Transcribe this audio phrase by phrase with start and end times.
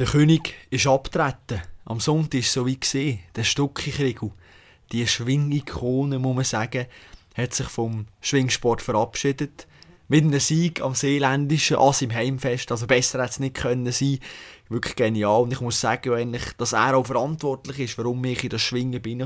[0.00, 1.60] Der König ist abgetreten.
[1.84, 3.18] Am Sonntag war so wie gesehen.
[3.36, 4.30] Der Stucki-Kriegel,
[4.92, 6.86] die Schwingikone, muss man sagen,
[7.36, 9.66] hat sich vom Schwingsport verabschiedet.
[10.10, 12.72] Mit einem Sieg am Seeländischen, als im Heimfest.
[12.72, 14.18] Also besser hätte es nicht können sein.
[14.68, 15.42] Wirklich genial.
[15.42, 19.00] Und ich muss sagen, eigentlich, dass er auch verantwortlich ist, warum ich in das Schwingen
[19.00, 19.24] bin.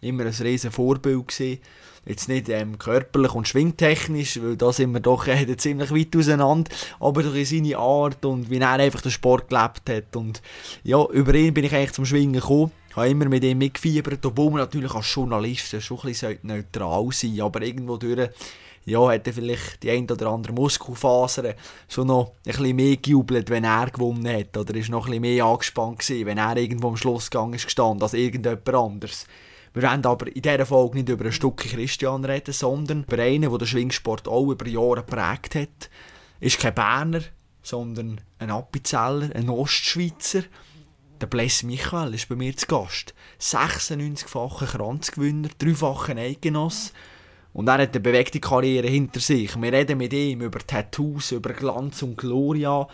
[0.00, 1.60] Immer ein riesen Vorbild gesehen.
[2.04, 6.68] Jetzt nicht ähm, körperlich und schwingtechnisch, weil da sind wir doch äh, ziemlich weit auseinander,
[6.98, 10.16] aber durch seine Art und wie er einfach den Sport gelebt hat.
[10.16, 10.42] Und
[10.82, 12.72] ja, über ihn bin ich eigentlich zum Schwingen gekommen.
[12.90, 17.06] Ich habe immer mit ihm mitgefiebert, obwohl man natürlich als Journalist schon ein bisschen neutral
[17.12, 18.30] sein sollte, aber irgendwo durch
[18.86, 21.54] ja, hätte vielleicht die ein oder andere Muskelfaser
[21.88, 24.56] schon noch ein bisschen mehr gejubelt, wenn er gewonnen hat.
[24.56, 28.02] Oder ist noch ein bisschen mehr angespannt gewesen, wenn er irgendwo am Schlussgang ist gestanden,
[28.02, 29.26] als irgendjemand anderes.
[29.72, 33.50] Wir wollen aber in dieser Folge nicht über ein Stück Christian reden, sondern über einen,
[33.50, 35.90] der den Schwingsport auch über Jahre geprägt hat.
[36.38, 37.22] Ist kein Berner,
[37.62, 40.44] sondern ein Appenzeller, ein Ostschweizer.
[41.20, 43.14] Der Bless Michael ist bei mir zu Gast.
[43.40, 46.92] 96-facher Kranzgewinner, dreifacher Eigenoss.
[47.54, 49.54] Und er hat eine bewegte Karriere hinter sich.
[49.56, 52.86] Wir reden mit ihm über Tattoos, über Glanz und Gloria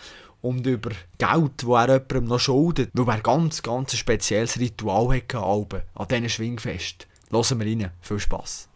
[0.42, 5.16] und über Geld, das er jemandem noch schuldet, weil er ganz, ganz ein spezielles Ritual
[5.16, 7.06] hatte an diesen Schwingfest.
[7.30, 7.90] Hören wir rein.
[8.02, 8.68] Viel Spass.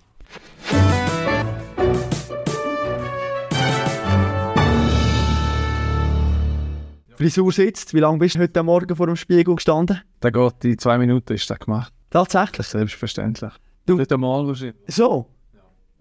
[7.17, 7.93] Frisur sitzt.
[7.93, 10.01] Wie lange bist du heute Morgen vor dem Spiegel gestanden?
[10.23, 11.93] Der geht in zwei Minuten, ist das gemacht.
[12.09, 12.67] Tatsächlich?
[12.67, 13.53] Selbstverständlich.
[13.85, 13.97] Du?
[13.97, 14.77] Nicht einmal wahrscheinlich.
[14.87, 15.34] So?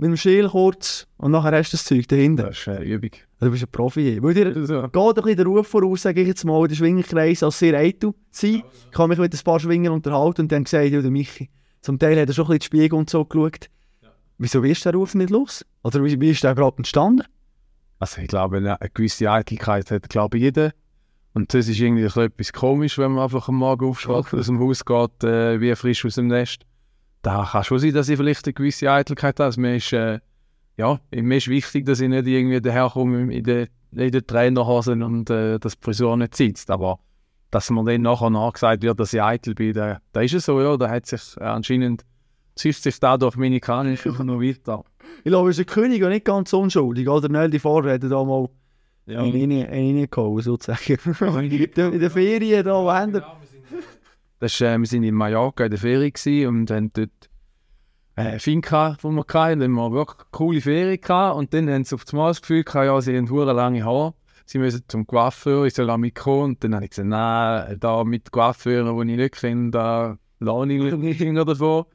[0.04, 2.48] Mit dem Schäl kurz und nachher hast du das Zeug dahinter.
[2.48, 3.12] Das ist eine Übung.
[3.40, 4.22] Du bist ein Profi.
[4.22, 4.82] Weil dir so.
[4.82, 7.78] geht ein bisschen der Ruf voraus, sage ich jetzt mal, in den Schwingerkreis als sehr
[7.78, 8.64] eitel sein.
[8.86, 11.50] Ich kann mich mit ein paar Schwingern unterhalten und dann gesagt, ja, der Michi,
[11.82, 13.70] zum Teil hat er schon ein bisschen die Spiegel und so geschaut.
[14.02, 14.10] Ja.
[14.38, 15.66] Wieso wirst du der Ruf nicht los?
[15.84, 17.24] Oder wie, wie ist der überhaupt entstanden?
[18.00, 20.74] Also ich glaube, eine gewisse Eitelkeit hat, glaube ich, jeder.
[21.34, 24.84] Und das ist irgendwie etwas komisch, wenn man einfach am Morgen aufschwacht, aus dem Haus
[24.84, 26.66] geht, äh, wie frisch aus dem Nest
[27.24, 29.46] da kann schon sein, dass ich vielleicht eine gewisse Eitelkeit habe.
[29.46, 30.20] Also mir ist, äh,
[30.78, 35.58] ja, mir ist wichtig, dass ich nicht irgendwie daherkomme in den, in Trainerhosen und äh,
[35.58, 36.70] das die Frisur nicht sitzt.
[36.70, 37.00] Aber
[37.50, 40.62] dass man dann nachher nachgesagt wird, dass ich eitel bin, da, da ist es so,
[40.62, 40.76] ja.
[40.76, 42.04] Da hat sich äh, anscheinend,
[42.56, 44.84] zieht sich dadurch meine Kanäle noch weiter.
[45.24, 47.30] Ich glaube, es ist ein König und nicht ganz unschuldig, oder?
[47.30, 48.50] Nicht die Vorräte da mal
[49.06, 49.22] ja.
[49.22, 51.00] reingehauen, sozusagen.
[51.40, 53.14] in der Ferien da, haben
[54.44, 57.30] das ist, äh, wir waren in Mallorca in der Ferien und haben dort
[58.18, 61.38] äh, Finca, wo wir hatten, dann haben wir wirklich eine coole Ferien gehabt.
[61.38, 64.14] Und dann haben sie auf einmal das Gefühl gehabt, ja, sie haben hure lange Haare,
[64.46, 68.04] sie müssen zum Coiffeur, ich soll auch mitkommen und dann habe ich gesagt, nein, da
[68.04, 71.86] mit Coiffeuren, die ich nicht kenne, da lerne ich nicht davon.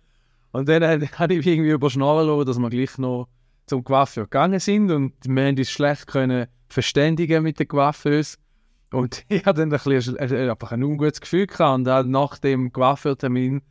[0.52, 0.82] Und dann
[1.18, 3.28] habe ich irgendwie überschnallen lassen, dass wir gleich noch
[3.66, 4.90] zum Coiffeur gegangen sind.
[4.90, 8.38] Und wir haben uns schlecht können verständigen mit den Coiffeurs
[8.92, 11.78] und ich hatte dann ein bisschen, einfach ein ungutes Gefühl gehabt.
[11.78, 13.62] Und halt nach dem Coiffeurtermin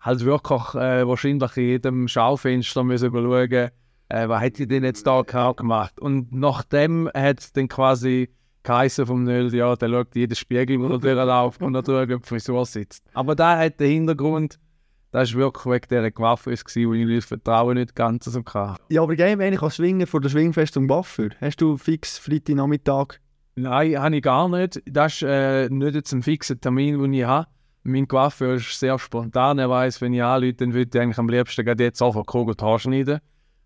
[0.00, 3.70] halt wirklich äh, wahrscheinlich in jedem Schaufenster müssen schauen,
[4.08, 5.98] äh, was hätte ich denn jetzt da gemacht.
[6.00, 8.30] Und nachdem hat es dann quasi
[8.62, 12.28] geheißen vom Nöl, ja, der schaut jeden Spiegel, wo er durchläuft und schaut, ob die
[12.28, 13.04] Frisur sitzt.
[13.14, 14.58] Aber da hat der Hintergrund,
[15.12, 18.78] das war wirklich wegen dieser Coiffeur, wo ich das Vertrauen nicht ganz so hatte.
[18.90, 21.30] Ja, aber gehen wir als Schwinger vor der Schwingfestung Coiffeur.
[21.40, 23.18] Hast du fix Freitagnachmittag
[23.60, 24.82] Nein, habe ich gar nicht.
[24.86, 27.46] Das ist äh, nicht jetzt ein fixer Termin, den ich habe.
[27.82, 29.58] Mein Coiffeur ist sehr spontan.
[29.58, 32.54] Er weiß, wenn ich anrufe, dann würde ich eigentlich am liebsten gerade jetzt einfach Kugel
[32.60, 33.20] Haar schneiden.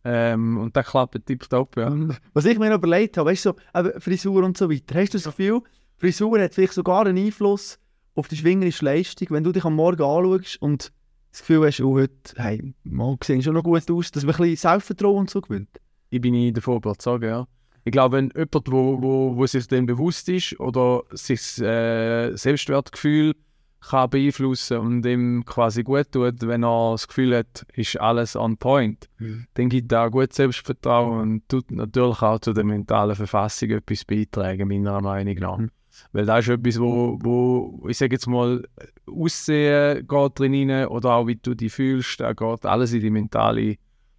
[0.05, 1.95] Ähm, und das klappt tipptopp, ja.
[2.33, 5.01] Was ich mir noch überlegt habe, weißt du, so, Frisur und so weiter.
[5.01, 5.61] Hast du das Gefühl,
[5.97, 7.79] Frisur hat vielleicht sogar einen Einfluss
[8.15, 10.93] auf die schwingerische Leistung, wenn du dich am Morgen anschaust und
[11.31, 14.41] das Gefühl hast, oh, heute, hey, mal sehen schon noch gut aus, dass man ein
[14.41, 15.81] bisschen Selbstvertrauen so gewinnt?
[16.11, 17.47] Ich bin davon überzeugt, ja
[17.85, 23.35] ich glaube, wenn jemand, wo, wo, wo sich dem bewusst ist oder sich äh, Selbstwertgefühl
[23.81, 28.57] kann beeinflussen und ihm quasi gut tut, wenn er das Gefühl hat, ist alles on
[28.57, 29.47] point, mhm.
[29.55, 34.07] dann gibt er auch gut Selbstvertrauen und tut natürlich auch zu der mentalen Verfassung etwas
[34.07, 35.59] beitragen, meiner Meinung nach.
[35.59, 35.71] Mhm.
[36.13, 38.65] Weil das ist etwas, wo, wo ich sage jetzt mal,
[39.07, 43.11] Aussehen geht drin rein, oder auch wie du dich fühlst, da geht alles in die
[43.11, 43.77] mentale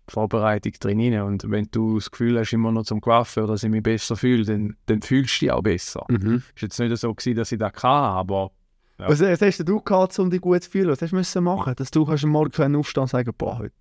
[0.07, 1.19] Vorbereitung drin.
[1.21, 4.45] Und wenn du das Gefühl hast, immer noch zum Coiffeur, dass ich mich besser fühle,
[4.45, 6.05] dann, dann fühlst du dich auch besser.
[6.09, 6.43] Mhm.
[6.55, 8.51] Es war jetzt nicht so, gewesen, dass ich das kann, aber...
[8.97, 9.09] Ja.
[9.09, 10.89] Was, was hast du gehabt, um dich gut zu fühlen?
[10.89, 13.73] Was hast du müssen machen, dass du am Morgen aufstehen und sagen, boah, heute?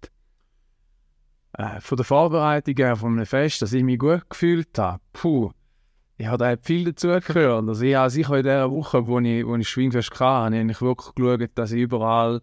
[1.52, 5.52] Äh, von der Vorbereitung her, von einem Fest, dass ich mich gut gefühlt habe, puh,
[6.16, 7.68] ich habe da viel dazu gehört.
[7.68, 10.80] Also ich habe sicher in dieser Woche, wo ich, wo ich Schwingfest hatte, habe ich
[10.80, 12.40] wirklich geschaut, dass ich überall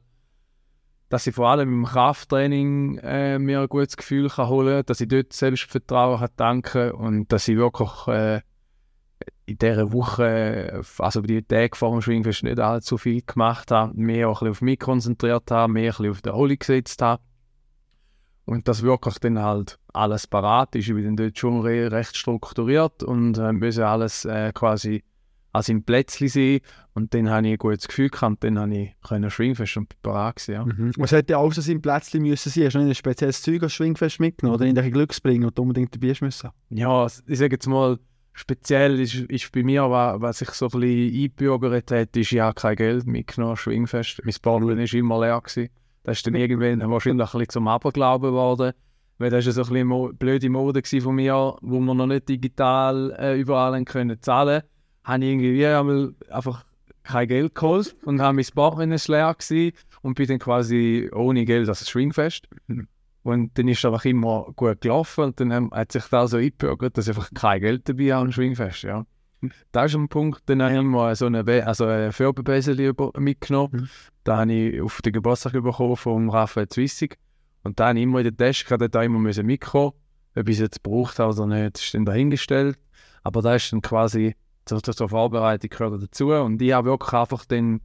[1.11, 5.01] dass ich vor allem im Krafttraining äh, mir ein gutes Gefühl kann holen kann, dass
[5.01, 8.39] ich dort Selbstvertrauen kann tanken und dass ich wirklich äh,
[9.45, 14.29] in dieser Woche, also die Tage vor dem Schwingfest nicht allzu viel gemacht habe, mehr
[14.29, 17.21] auch ein bisschen auf mich konzentriert habe, mehr ein bisschen auf die Erholung gesetzt habe.
[18.45, 20.87] Und das wirklich dann halt alles parat ist.
[20.87, 25.03] Ich bin dann dort schon re recht strukturiert und äh, müssen alles äh, quasi
[25.51, 26.59] an seinem Plätzchen sein.
[26.93, 29.89] Und dann habe ich ein gutes Gefühl gehabt und dann habe ich können Schwingfest und
[30.03, 30.65] gewesen, ja.
[30.65, 30.91] Mhm.
[30.97, 32.65] Was hätte alles an seinem Plätzchen müssen sein?
[32.65, 35.95] Hast du nicht ein spezielles Zeug als Schwingfest mitgenommen oder irgendwelche Glücksbringer, die du unbedingt
[35.95, 36.49] dabei müssen?
[36.69, 37.99] Ja, ich sage jetzt mal,
[38.33, 42.75] speziell ist, ist bei mir, was sich so ein bisschen eingebürgert hat, ist, habe kein
[42.75, 44.21] Geld mitgenommen, Schwingfest.
[44.23, 45.41] Mein Bartlein war immer leer.
[45.41, 45.69] Gewesen.
[46.03, 48.73] Das ist dann irgendwann wahrscheinlich ein bisschen zum Aberglauben geworden.
[49.17, 53.15] Weil das war so ein bisschen blöde Mode von mir, wo wir noch nicht digital
[53.19, 54.63] äh, überall können zahlen.
[55.03, 56.65] Habe ich irgendwie einmal einfach
[57.03, 61.67] kein Geld geholt und habe mein Bartlein leer gewesen und bin dann quasi ohne Geld
[61.67, 62.47] das Schwingfest.
[63.23, 66.97] Und dann ist es einfach immer gut gelaufen und dann hat sich da so eingebürgert,
[66.97, 69.05] dass ich einfach kein Geld dabei habe am Schwingfest, ja.
[69.71, 73.71] Das ist ein Punkt, dann haben wir so eine, Be also eine Färbebesel mitgenommen.
[73.73, 73.89] Mhm.
[74.23, 77.17] Da habe ich auf den Geburtstag bekommen von Raphael Zwissig.
[77.63, 79.93] Und da habe ich immer in der Tasche gerade da immer müssen mitkommen.
[80.35, 82.77] Ob ich es jetzt gebraucht habe oder nicht, ist dann dahingestellt.
[83.23, 84.35] Aber da ist dann quasi
[84.65, 86.31] zur, zur Vorbereitung gehört dazu.
[86.31, 87.81] Und ich habe wirklich einfach dann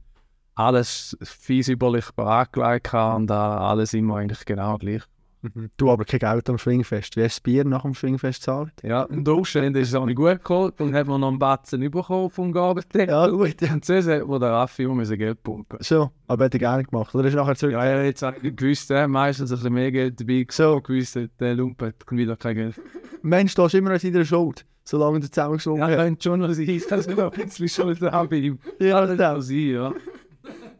[0.55, 5.03] alles fies überlich bereit gelegt und alles immer eigentlich genau gleich.
[5.41, 5.69] Mhm.
[5.77, 7.15] Du aber kein Geld am Schwingfest.
[7.15, 8.73] Wie hast du das Bier nach dem Schwingfest gezahlt?
[8.83, 10.73] Ja, unter Umständen ist es auch nicht gut gekommen.
[10.77, 13.07] Dann hat man noch einen Batzen bekommen vom Gabeltisch.
[13.07, 13.61] Ja, gut.
[13.61, 15.77] Und sonst hat man der Raffi immer Geld pumpen.
[15.81, 17.13] So, aber hat er gerne gemacht.
[17.13, 17.73] Oder ist nachher zurück?
[17.73, 20.45] Ja, ja jetzt habe ich gewusst, äh, meistens ein bisschen mehr Geld dabei.
[20.49, 20.81] So.
[20.81, 22.81] gewusst, der Lump hat wieder kein Geld.
[23.21, 24.65] Mensch, du hast immer noch seiner Schuld.
[24.87, 25.89] Solange du zusammengesungen hast.
[25.91, 28.57] Ja, könnte schon noch sein, dass ich ein bisschen Schuld habe.
[28.79, 29.93] Ja, das kann sein, ja.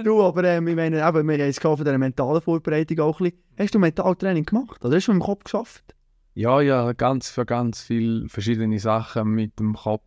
[0.02, 3.26] Du, aber ähm, ich meine, eben, wir haben es von dieser mentalen Vorbereitung auch ein
[3.26, 3.44] bisschen.
[3.60, 4.86] Hast du Mentaltraining gemacht?
[4.86, 5.94] Oder hast du im Kopf geschafft?
[6.36, 10.06] Ja, ja, ganz für ganz viele verschiedene Sachen mit dem Kopf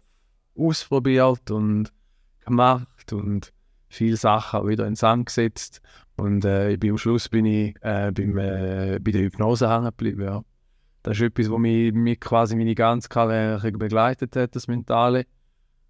[0.57, 1.93] ausprobiert und
[2.47, 3.53] gemacht und
[3.89, 5.83] viele Sachen auch wieder in Sand gesetzt.
[6.17, 10.23] Und äh, am Schluss bin ich äh, beim, äh, bei der Hypnose hängen geblieben.
[10.23, 10.43] Ja.
[11.03, 15.27] Das ist etwas, was mich, mich quasi meine ganze Karriere begleitet hat, das Mentale.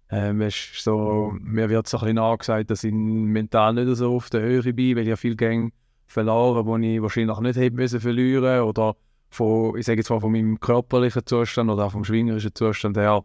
[0.09, 4.41] Ähm, so, mir wird so ein bisschen angesagt, dass ich mental nicht so auf der
[4.41, 5.71] Höhe bin, weil ich ja viel Gänge
[6.07, 8.95] verloren, die ich wahrscheinlich nicht hätte müssen verlieren oder
[9.29, 13.23] von, ich sage jetzt mal von meinem körperlichen Zustand oder auch vom schwingerischen Zustand her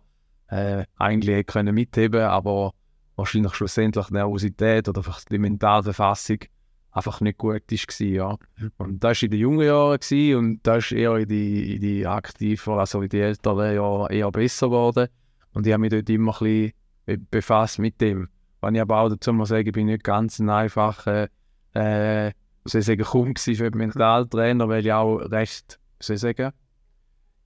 [0.49, 2.73] äh, eigentlich hätte können mitheben, aber
[3.17, 6.39] wahrscheinlich schlussendlich die Nervosität oder einfach die mentale Fassung
[6.97, 8.07] einfach nicht gut war.
[8.07, 8.37] Ja.
[8.79, 11.81] Und das war in den jungen Jahren gewesen, und das ist eher in die, in
[11.81, 15.09] die aktiven, also in die älteren Jahren eher besser geworden.
[15.53, 16.73] Und ich habe mich dort immer ein
[17.05, 18.29] bisschen befasst mit dem.
[18.63, 21.29] Wenn ich aber auch dazu muss sagen, ich bin nicht ganz ein einfacher,
[21.75, 22.33] äh,
[22.65, 26.53] soll ich sagen, Kunde für den Mentaltrainer, weil ich auch recht, soll ich sagen,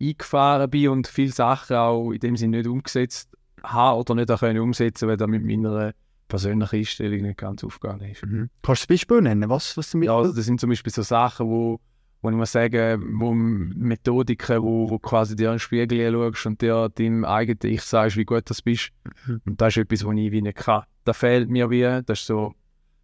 [0.00, 4.40] eingefahren bin und viele Sachen auch in dem Sinne nicht umgesetzt habe oder nicht auch
[4.40, 5.92] können umsetzen weil das mit meiner
[6.30, 8.24] persönlichen Einstellung nicht ganz aufgegangen ist.
[8.24, 8.48] Mhm.
[8.62, 9.50] Kannst du ein Beispiel nennen?
[9.50, 10.06] Was, was damit?
[10.06, 11.80] Ja, das sind zum Beispiel so Sachen, wo
[12.22, 16.60] wo ich muss sagen, wo Methodiken, wo, wo quasi dir in den Spiegel schaust und
[16.60, 18.90] dir deinem eigenen Ich sagst, wie gut du bist.
[19.26, 19.40] Mhm.
[19.46, 20.84] Und das ist etwas, was ich wie nicht kann.
[21.04, 22.54] Das fehlt mir wie, das ist so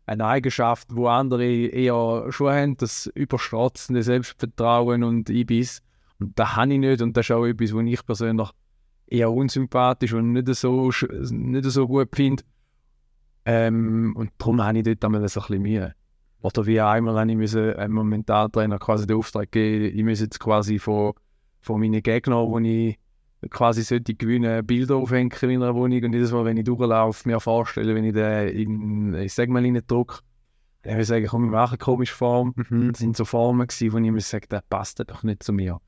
[0.05, 5.81] eine Eigenschaft, wo andere eher schon haben, das überstratzende Selbstvertrauen und Ibiss.
[6.19, 8.50] Und das habe ich nicht und das ist auch etwas, was ich persönlich
[9.06, 10.90] eher unsympathisch und nicht so,
[11.31, 12.43] nicht so gut finde.
[13.46, 15.94] Ähm, und darum habe ich dort einmal so ein bisschen Mühe.
[16.43, 20.41] Oder wie einmal habe ich müssen, einem Mentaltrainer quasi den Auftrag geben, ich muss jetzt
[20.41, 21.12] quasi von,
[21.60, 22.98] von meinen Gegnern, wo ich
[23.50, 27.38] quasi sollte gewinnen, Bilder aufhängen in einer Wohnung und jedes Mal, wenn ich durchlaufe, mir
[27.38, 30.19] vorstelle, wenn ich den in, ich sag mal, drücke,
[30.82, 32.55] dann würde ich sagen, komm, ich mache eine komische Form.
[32.69, 32.93] Mhm.
[32.93, 35.81] Das sind so Formen gewesen, wo ich mir sage, das passt doch nicht zu mir.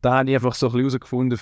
[0.00, 1.38] Da habe ich einfach so ein bisschen herausgefunden,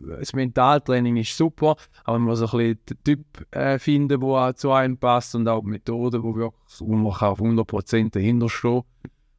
[0.00, 4.72] das Mentaltraining ist super, aber man muss ein bisschen den Typ äh, finden, der zu
[4.72, 8.82] einem passt und auch Methoden, wo, wirklich, wo man auf 100% dahinter stehen.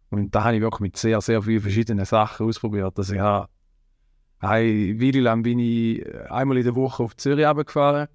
[0.09, 2.97] Und da habe ich wirklich mit sehr, sehr vielen verschiedenen Sachen ausprobiert.
[2.97, 3.49] Also ich habe,
[4.39, 8.07] eine bin ich einmal in der Woche auf Zürich runtergefahren.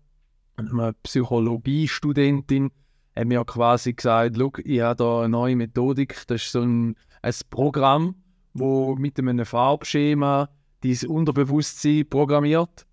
[0.56, 2.70] Und eine Psychologiestudentin
[3.16, 7.34] hat mir quasi gesagt, ich habe da eine neue Methodik, das ist so ein, ein
[7.50, 8.14] Programm,
[8.54, 10.48] wo mit einem Farbschema
[10.82, 12.86] dein Unterbewusstsein programmiert.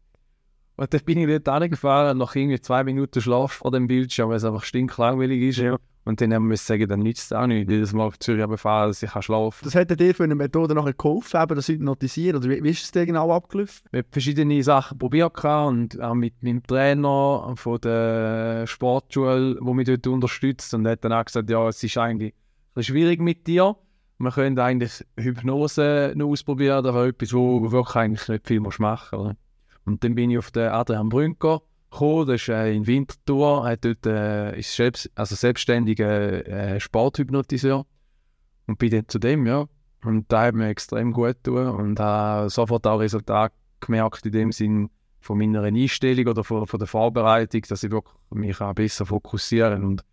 [0.76, 4.30] Und dann bin ich dort angefahren und nach irgendwie zwei Minuten Schlaf vor dem Bildschirm,
[4.30, 5.58] weil es einfach stinklangweilig ist.
[5.58, 5.78] Ja.
[6.06, 8.90] Und dann haben wir sagen, dann nützt es auch nicht, jedes Mal auf Zürich fahren,
[8.90, 12.38] dass ich kann schlafen Das hat dir für eine Methode nachher geholfen, eben, das hypnotisieren?
[12.40, 13.86] Oder wie, wie ist es dir genau abgelaufen?
[13.92, 19.88] Wir haben verschiedene Sachen probiert und auch mit meinem Trainer von der Sportschule, der mich
[19.88, 22.34] dort unterstützt und hat dann auch gesagt, ja, es ist eigentlich
[22.78, 23.76] schwierig mit dir
[24.18, 29.36] man könnte eigentlich Hypnose noch ausprobieren, aber etwas, wo wirklich eigentlich nicht viel machen muss.
[29.86, 33.86] Und dann bin ich auf den Adrian Brünker gekommen, das ist äh, in Winterthur, hat
[33.86, 37.86] dort, äh, ist selbst, also selbstständiger äh, Sporthypnotiseur
[38.66, 39.66] und bin dann zu dem, ja.
[40.04, 44.52] Und da hat mir extrem gut getan und habe sofort auch Resultate gemerkt in dem
[44.52, 49.06] Sinn von meiner Einstellung oder von, von der Vorbereitung, dass ich wirklich mich auch besser
[49.06, 50.04] fokussieren und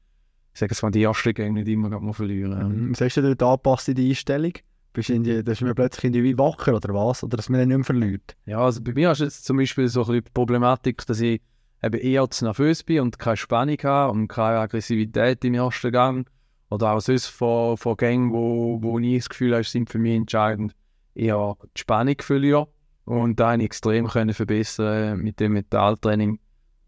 [0.55, 2.89] ich sage es mal, die ersten Gänge nicht immer mal verlieren.
[2.89, 2.95] Mhm.
[2.99, 4.53] Hast du dort angepasst in die Einstellung?
[4.93, 7.25] Bist du in die, dass man plötzlich in die wie wacher oder was?
[7.25, 8.37] Oder dass man dann nicht mehr verliert?
[8.47, 11.43] Ja, also bei mir ist jetzt zum Beispiel so ein bisschen die Problematik, dass ich
[11.83, 16.31] eben eher zu nervös bin und keine Spannung habe und keine Aggressivität im ersten Gang.
[16.71, 20.15] Oder auch sonst von, von Gängen, wo, wo ich das Gefühl habe, sind für mich
[20.15, 20.73] entscheidend,
[21.17, 22.69] eher die Spannung verliere.
[23.05, 26.39] Und da habe ich extrem können verbessern mit dem Metalltraining.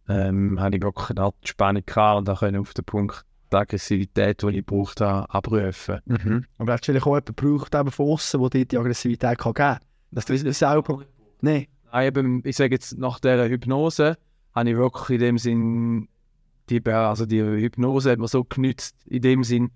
[0.09, 4.43] Ähm, habe ich wirklich eine Art Spannung gehabt und können auf den Punkt die Aggressivität,
[4.43, 6.01] die ich gebraucht habe, abrufen.
[6.05, 6.45] Mhm.
[6.59, 9.55] Aber hast du vielleicht auch jemanden gebraucht eben von außen, der dir die Aggressivität kann
[9.55, 9.79] geben kann?
[10.11, 11.03] Dass du das selber...
[11.41, 11.67] Nein.
[11.93, 14.17] Nein, eben, ich sage jetzt, nach dieser Hypnose
[14.55, 16.09] habe ich wirklich in dem Sinn,
[16.69, 19.71] die, also die Hypnose hat man so genützt, in dem Sinn,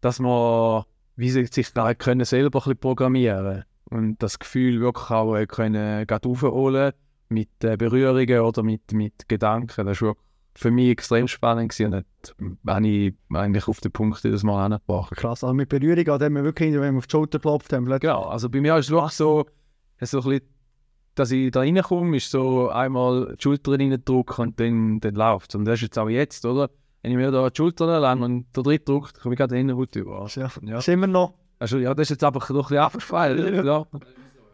[0.00, 0.84] dass man
[1.16, 6.06] wie sich, sich da können selber ein bisschen programmieren und das Gefühl wirklich auch können
[6.06, 6.92] gerade aufholen
[7.28, 9.86] mit äh, Berührungen oder mit, mit Gedanken.
[9.86, 10.14] Das war
[10.56, 14.64] für mich extrem spannend gewesen und das habe ich eigentlich auf den Punkt jedes Mal
[14.64, 15.12] angebracht.
[15.16, 17.86] Krass, also mit Berührung, an dem wir wirklich, wenn wir auf die Schulter klopft haben.
[17.86, 19.46] Genau, also bei mir ist es wirklich so,
[20.00, 20.54] so ein bisschen
[21.14, 25.54] dass ich da reinkomme, ist so einmal die Schulter reindrücken und dann, dann läuft es.
[25.54, 26.70] Und das ist jetzt auch jetzt, oder?
[27.02, 29.68] Wenn ich mir da die Schulter lang und der dritte drückt, komme ich gerade in
[29.68, 30.26] den Hut über.
[30.34, 30.50] Ja.
[30.62, 30.78] ja.
[30.78, 31.34] Ist immer noch?
[31.58, 33.66] Also, ja, das ist jetzt einfach noch ein bisschen abgefallen.
[33.66, 33.86] ja.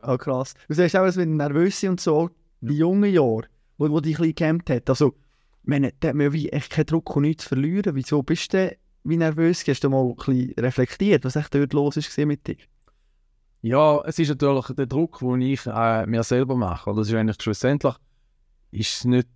[0.03, 0.55] Oh, krass.
[0.69, 2.31] Du sagst auch, wenn nervös und so,
[2.61, 3.45] die jungen Jahre,
[3.79, 5.15] wo, wo dich ein bisschen gecampt hat, also,
[5.63, 7.95] meine, da hat man wie echt keinen Druck und nichts zu verlieren.
[7.95, 9.65] Wieso bist du wie nervös?
[9.67, 12.57] Hast du mal ein bisschen reflektiert, was echt dort los ist mit dir?
[13.63, 16.95] Ja, es ist natürlich der Druck, den ich äh, mir selber mache.
[16.95, 17.95] Das ist eigentlich schlussendlich,
[18.71, 19.29] ist nicht,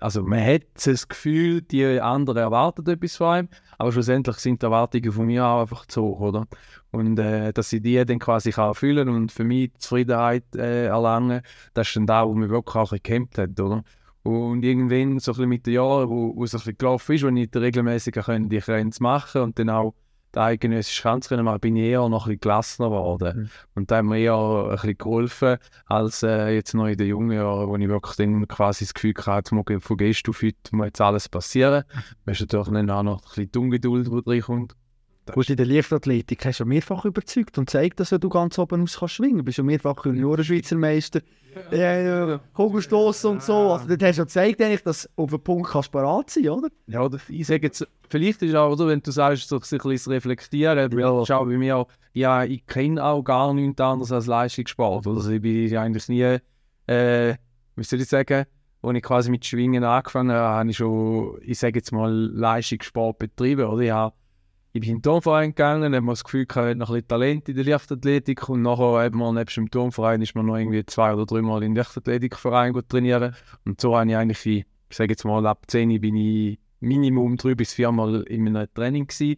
[0.00, 3.48] also man hat das Gefühl, die anderen erwarten etwas von einem,
[3.78, 6.48] aber schlussendlich sind die Erwartungen von mir auch einfach zu hoch, oder?
[6.90, 8.74] Und äh, dass ich die dann quasi kann
[9.08, 13.38] und für mich Zufriedenheit äh, erlangen, das ist dann da, wo mir wirklich auch gekämpft
[13.38, 13.84] hat, oder?
[14.22, 17.24] Und irgendwann, so ein bisschen mit den Jahren, wo, wo es ein bisschen gelaufen ist,
[17.24, 19.94] wo ich regelmäßig die Grenze machen und dann auch
[20.34, 23.36] der eidgenössische Kanzlerin mal bin ich eher noch ein bisschen gelassener geworden.
[23.36, 23.50] Mhm.
[23.74, 27.32] Und da hat mir eher ein bisschen geholfen, als äh, jetzt noch in den jungen
[27.32, 31.00] Jahren, wo ich wirklich dann quasi das Gefühl hatte, von gehst du fit, muss jetzt
[31.00, 31.84] alles passieren.
[32.24, 34.76] Man ist natürlich dann auch noch ein bisschen die Ungeduld, die reinkommt.
[35.32, 38.98] Gut, in der Leichtathletik hast du mehrfach überzeugt und zeigt, dass du ganz oben aus
[38.98, 39.38] kannst schwingen.
[39.38, 41.20] Du bist ja mehrfach Junioren-Schweizer Meister.
[41.72, 43.72] Ja, ja, Kugelstoss und so.
[43.72, 46.68] Also, das hast du gezeigt, eigentlich, dass du auf den Punkt kannst parat sein oder?
[46.86, 50.12] Ja, ich sage jetzt, vielleicht ist auch, oder, wenn du sagst, so sich ein bisschen
[50.12, 51.24] reflektieren, ja.
[51.24, 55.06] schau bei mir, ja, ich kenne auch gar nichts anderes als Leistungssport.
[55.06, 56.38] Also, ich bin eigentlich nie,
[56.86, 57.34] äh,
[57.74, 58.44] wie soll ich sagen,
[58.82, 63.18] als ich quasi mit Schwingen angefangen habe, habe ich schon, ich sage jetzt mal, Leistungssport
[63.18, 63.66] betrieben.
[63.66, 63.82] Oder?
[63.82, 64.14] Ich habe
[64.72, 67.56] ich bin in den Turnverein gegangen, habe das Gefühl, ich habe noch ein Talent in
[67.56, 71.26] der Leichtathletik und nachher hat man neben dem Turnverein ist man noch irgendwie zwei oder
[71.26, 73.34] dreimal in den Leichtathletikverein trainieren
[73.64, 77.54] und so habe ich eigentlich, ich sage jetzt mal, ab 10 bin ich Minimum drei
[77.54, 79.36] bis viermal in einem Training gewesen.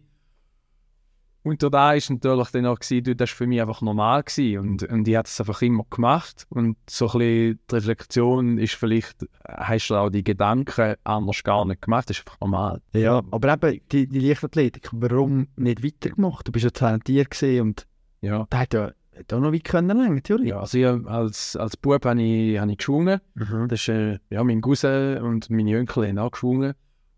[1.43, 4.59] Und da war natürlich dann auch, gewesen, das war für mich einfach normal gewesen.
[4.59, 8.75] und, und ich habe es einfach immer gemacht und so ein bisschen die Reflexion ist
[8.75, 12.81] vielleicht, hast du auch die Gedanken anders gar nicht gemacht, das ist einfach normal.
[12.93, 16.47] Ja, aber eben die, die Leichtathletik, warum nicht weitergemacht?
[16.47, 17.87] Du bist ja talentiert gewesen und
[18.21, 18.47] ja.
[18.49, 18.91] da hat ja
[19.31, 20.47] auch noch weit können natürlich.
[20.47, 23.67] Ja, also ich, als, als Bub habe ich, habe ich geschwungen, mhm.
[23.67, 26.73] das ist äh, ja, mein Cousin und meine Onkel haben auch geschwungen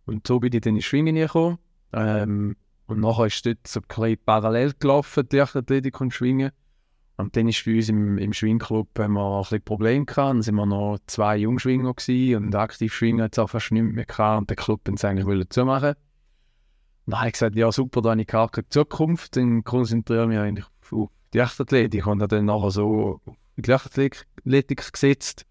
[0.05, 1.59] und so bin ich dann ins Schwingen gekommen.
[1.93, 2.55] Ähm,
[2.87, 6.51] und nachher ist dort so ein parallel gelaufen, die Leichtathletik und Schwingen.
[7.17, 10.29] Und dann ist für uns im, im Schwingclub ein bisschen Probleme gehabt.
[10.29, 13.83] Dann sind wir noch zwei Jungschwinger gewesen und aktiv Schwingen hat es auch fast nicht
[13.83, 14.39] mehr gehabt.
[14.39, 15.95] Und der Club wollte es eigentlich zumachen.
[17.05, 19.37] Und dann habe ich gesagt, ja super, da habe ich gar keine Zukunft.
[19.37, 22.05] Dann konzentriere ich mich auf die Leichtathletik.
[22.05, 23.21] Und habe dann nachher so
[23.55, 25.45] in die Leichtathletik gesetzt.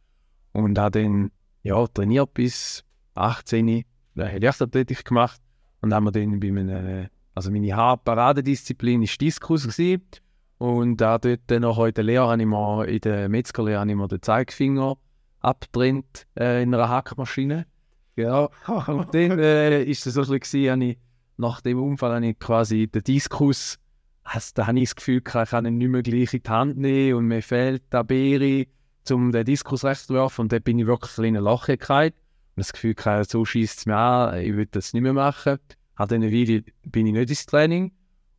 [0.52, 1.30] Und habe dann
[1.62, 3.84] ja, trainiert bis 18.
[4.14, 5.40] Dann habe ich Leichtathletik gemacht.
[5.80, 9.64] Und haben wir dann bei einem also meine Haarparadedisziplin war Diskus.
[9.64, 10.02] Gewesen.
[10.58, 13.96] Und auch dort noch in der Lehre habe ich mir, in der Metzgerlehre habe ich
[13.96, 14.96] mir den Zeigefinger
[15.40, 17.66] abgetrennt äh, in einer Hackmaschine.
[18.16, 18.50] Genau.
[18.86, 20.98] Und dann äh, ist es so ein bisschen, ich,
[21.36, 23.78] nach dem Unfall habe ich quasi den Diskus,
[24.22, 26.78] also, da habe ich das Gefühl, ich kann ihn nicht mehr gleich in die Hand
[26.78, 28.66] nehmen und mir fehlt der Beere,
[29.10, 30.42] um den Diskus recht zu werfen.
[30.42, 32.12] Und dann bin ich wirklich ein bisschen Lachen Und
[32.56, 32.94] das Gefühl,
[33.28, 35.58] so schießt es mir an, ich will das nicht mehr machen.
[35.98, 37.92] Nach dieser Weile bin ich nicht ins Training.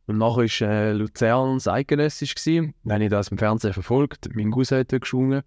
[0.06, 1.74] Und nachher war äh, Luzern das.
[2.18, 4.28] Dann habe ich das im Fernsehen verfolgt.
[4.34, 5.42] Mein Cousin hat geschwungen.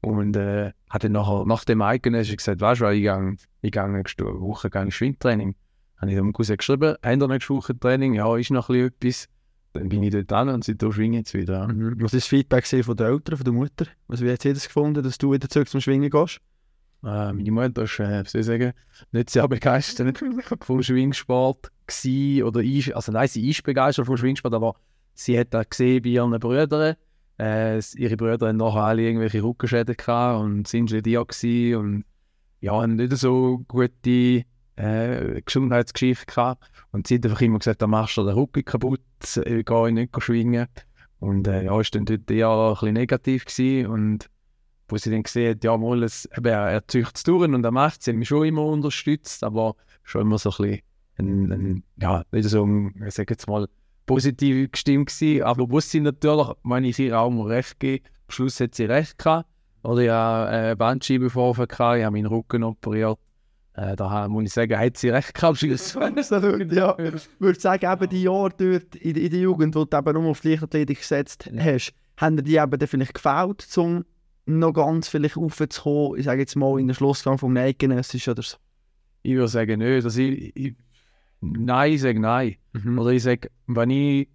[0.00, 3.88] Und äh, hat dann nachher, nach dem Eidgenössisch gesagt, weißt du, ich gehe ich gehe
[3.88, 5.54] nächste Woche gehe ich Schwimmtraining.
[5.96, 8.14] Habe ich dem Cousin geschrieben, haben wir nächste Woche Training?
[8.14, 9.28] Ja, ist noch etwas.
[9.72, 11.66] Dann bin ich dort an und seitdem schwinge ich jetzt wieder.
[11.68, 11.94] Mhm.
[11.96, 13.86] Was war das Feedback von den Eltern, von der Mutter?
[14.08, 16.40] Wie hat sie das gefunden, dass du wieder zurück zum Schwingen gehst?
[17.04, 18.72] Äh, meine Mutter war, äh, soll ich sagen,
[19.12, 20.22] nicht sehr begeistert
[20.60, 24.74] vom Schwingsport gewesen, oder ich, also nein, sie ist begeistert vom Schwingsport, aber
[25.12, 26.96] sie hat das gesehen bei ihren Brüdern.
[27.38, 32.04] Äh, ihre Brüder hatten nachher alle irgendwelche Rückenschäden gehabt und sind gewesen und
[32.60, 34.44] ja, haben nicht so gute
[34.76, 36.64] äh, Gesundheitsgeschichte gehabt.
[36.92, 39.00] Und sie hat einfach immer gesagt, da machst du den Rücken kaputt,
[39.36, 40.68] äh, geh nicht schwingen.
[41.18, 43.86] Und äh, ja, ist dann dort eher ein bisschen negativ gewesen.
[43.90, 44.30] Und
[44.88, 47.70] wo sie dann gesehen hat, ja, mal, es, eben, er züchtet es durch und er
[47.70, 50.82] macht es, sie hat mich schon immer unterstützt, aber schon immer so ein bisschen,
[51.18, 52.68] ein, ein, ja, nicht so,
[53.06, 53.68] ich sage jetzt mal,
[54.06, 58.30] positiv gestimmt gewesen, aber wusste sie natürlich, wenn ich ihr auch mal recht gebe, am
[58.30, 59.48] Schluss hat sie recht gehabt,
[59.82, 63.18] oder ich habe äh, Bandscheibenvorfall gehabt, ich habe meinen Rücken operiert,
[63.74, 65.62] äh, da muss ich sagen, hat sie recht gehabt.
[65.96, 66.96] Absolut, ja.
[66.98, 70.30] Ich würde sagen, eben die Jahre dort in, in der Jugend, wo du eben nur
[70.30, 74.04] auf die Leichtathletik gesetzt hast, haben dir die eben dann vielleicht gefällt, um
[74.46, 78.56] noch ganz vielleicht aufzukommen, ich sage jetzt mal in den Schlussgang vom Eidgenössisch oder so?
[79.22, 80.04] Ich würde sagen, nicht.
[80.04, 80.74] Also ich, ich,
[81.40, 82.56] nein, ich sage nein.
[82.72, 82.98] Mhm.
[82.98, 84.28] Oder ich sage, wenn ich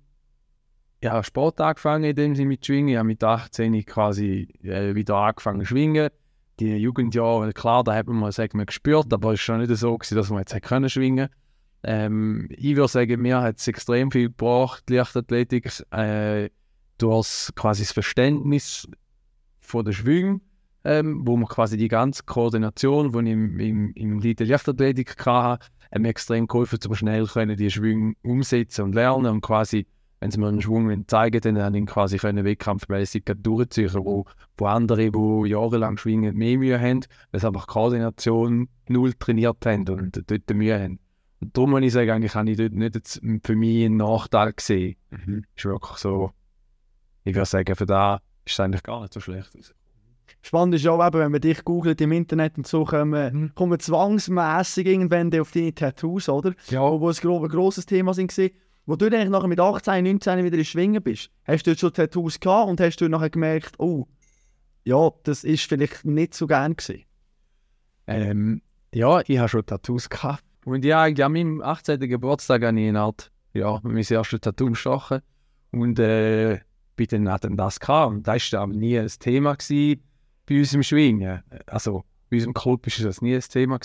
[1.02, 5.16] ja, Sport angefangen in dem Sinne mit Schwingen, ich habe mit 18 quasi äh, wieder
[5.16, 6.10] angefangen zu schwingen.
[6.60, 9.74] Die Jugendjahre, klar, da hat man mal sagen wir, gespürt, aber es war schon nicht
[9.78, 11.30] so, gewesen, dass man jetzt können schwingen
[11.84, 15.72] ähm, Ich würde sagen, mir hat es extrem viel gebracht, die Leichtathletik.
[15.92, 16.50] Äh,
[16.98, 18.90] du hast quasi das Verständnis
[19.70, 20.42] von der Schwüngen,
[20.84, 25.64] ähm, wo man quasi die ganze Koordination, die ich im, im, im Lead Leichtathletik hatte,
[25.92, 29.86] hat mir extrem geholfen, um schnell können die Schwünge umsetzen und lernen und quasi,
[30.20, 34.26] wenn sie mir einen Schwung zeigen, dann habe ich quasi können wettkampfmäßig durchziehen, wo,
[34.58, 39.88] wo andere, die jahrelang schwingen, mehr Mühe haben, weil sie einfach Koordination null trainiert haben
[39.88, 41.00] und dort Mühe haben.
[41.42, 44.98] Und darum muss ich sagen, eigentlich habe ich dort nicht für mich einen Nachteil gesehen.
[45.12, 45.46] Mhm.
[45.56, 46.32] Ist wirklich so,
[47.24, 49.52] ich würde sagen, für da ist es eigentlich gar nicht so schlecht.
[50.42, 53.56] Spannend ist auch, eben, wenn man dich googelt im Internet und so, kommen, mhm.
[53.56, 56.54] kommen zwangsmässig irgendwann auf deine Tattoos, oder?
[56.70, 56.82] Ja.
[56.82, 58.34] Wo es ein grosses Thema sind
[58.86, 62.40] Wo du eigentlich nachher mit 18, 19 wieder in Schwingen bist, hast du schon Tattoos
[62.40, 64.08] gehabt und hast du nachher gemerkt, oh,
[64.84, 67.04] ja, das ist vielleicht nicht so gern gewesen?
[68.08, 68.62] Ähm,
[68.94, 70.44] ja, ich habe schon Tattoos gehabt.
[70.66, 72.00] Und ja, eigentlich an meinem 18.
[72.00, 75.22] Geburtstag habe ich Art, ja, mein erstes Tattoo gestochen.
[75.72, 76.60] Und äh,
[77.00, 77.80] bei dann hatten das.
[77.88, 79.58] Und das war nie ein Thema
[80.46, 81.42] bei uns im Schwingen.
[81.66, 83.80] Also bei unserem Club war das nie ein Thema.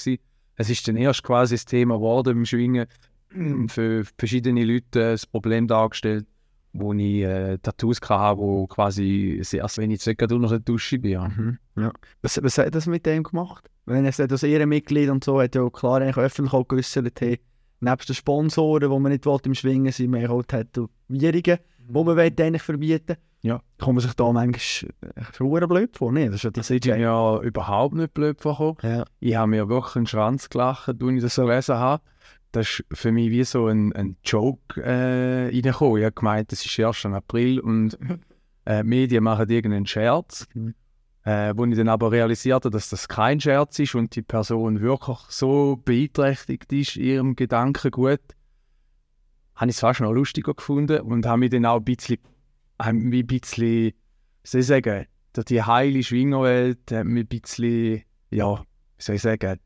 [0.57, 2.87] Es ist dann erst quasi das Thema geworden im Schwingen
[3.68, 6.27] für verschiedene Leute das Problem dargestellt,
[6.72, 11.20] wo ich äh, Tattoos hatte, wo quasi erst wenn ich circa durch eine Dusche bin.
[11.20, 11.59] Mhm.
[11.83, 11.92] Ja.
[12.22, 13.70] Was, was hat das mit dem gemacht?
[13.87, 17.38] Wenn es das Ehrenmitglied und so hat ja klar eigentlich öffentlich auch geäußert, hey,
[17.81, 22.18] nebst den Sponsoren, die man nicht will, im Schwingen sind, wir auch Tätowierungen wo man
[22.18, 23.61] eigentlich verbieten ja.
[23.79, 26.11] Kommt man sich da manchmal äh, blöd vor?
[26.12, 28.77] Nee, das ist, ja das ist ja überhaupt nicht blöd vorgekommen.
[28.83, 29.05] Ja.
[29.20, 32.03] Ich habe mir wirklich einen Schwanz gelacht, als ich das so gelesen habe.
[32.53, 35.99] Das ist für mich wie so ein, ein Joke äh, reingekommen.
[35.99, 37.99] Ich habe gemeint, das ist erst im April und
[38.64, 40.47] äh, die Medien machen irgendeinen Scherz.
[40.55, 40.75] Mhm.
[41.25, 45.18] Äh, wo ich dann aber realisierte, dass das kein Scherz ist und die Person wirklich
[45.29, 48.20] so beeinträchtigt ist in ihrem Gedankengut,
[49.57, 52.19] habe ich es fast noch lustiger gefunden und habe mich dann auch ein bisschen,
[52.79, 53.93] ein bisschen,
[54.43, 59.23] soll ich sagen, durch die heile Schwingerwelt hat mich ein bisschen, ja, wie soll ich
[59.23, 59.59] sagen,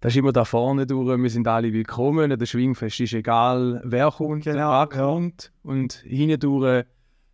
[0.00, 4.10] das ist immer da vorne durch, wir sind alle willkommen, der Schwingfest ist egal, wer
[4.10, 5.52] kommt, genau, wer kommt.
[5.62, 6.84] Und hindurch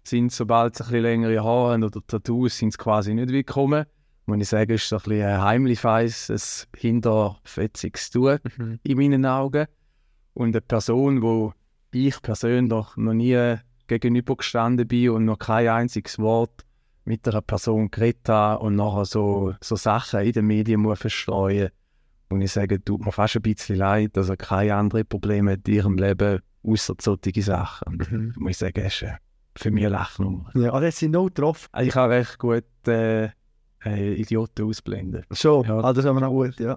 [0.05, 3.87] sind, sobald sie ein bisschen längere Haare haben oder Tattoos, sind sie quasi nicht willkommen.
[4.27, 8.79] Muss ich sagen, ist so ein bisschen ein heimlich weißes, hinterfetziges Tun mhm.
[8.85, 9.66] in meinen Augen.
[10.35, 11.51] Und eine Person, die
[11.92, 16.64] ich persönlich noch nie gegenübergestanden bin und noch kein einziges Wort
[17.05, 21.70] mit einer Person geredet habe und nachher so, so Sachen in den Medien muss verstreuen
[22.33, 25.72] und ich sage, tut mir fast ein bisschen leid, dass er keine anderen Probleme in
[25.72, 27.98] ihrem Leben außer solche Sachen.
[28.11, 28.35] Mhm.
[28.37, 29.05] Muss ich sagen, ist
[29.57, 30.50] für mich Lachnummer.
[30.55, 31.68] Ja, das sind noch drauf.
[31.78, 33.28] Ich habe recht gut äh,
[33.85, 35.25] äh, Idioten ausblenden.
[35.33, 35.79] Schon, ja.
[35.79, 36.77] ah, das haben wir noch gut, ja.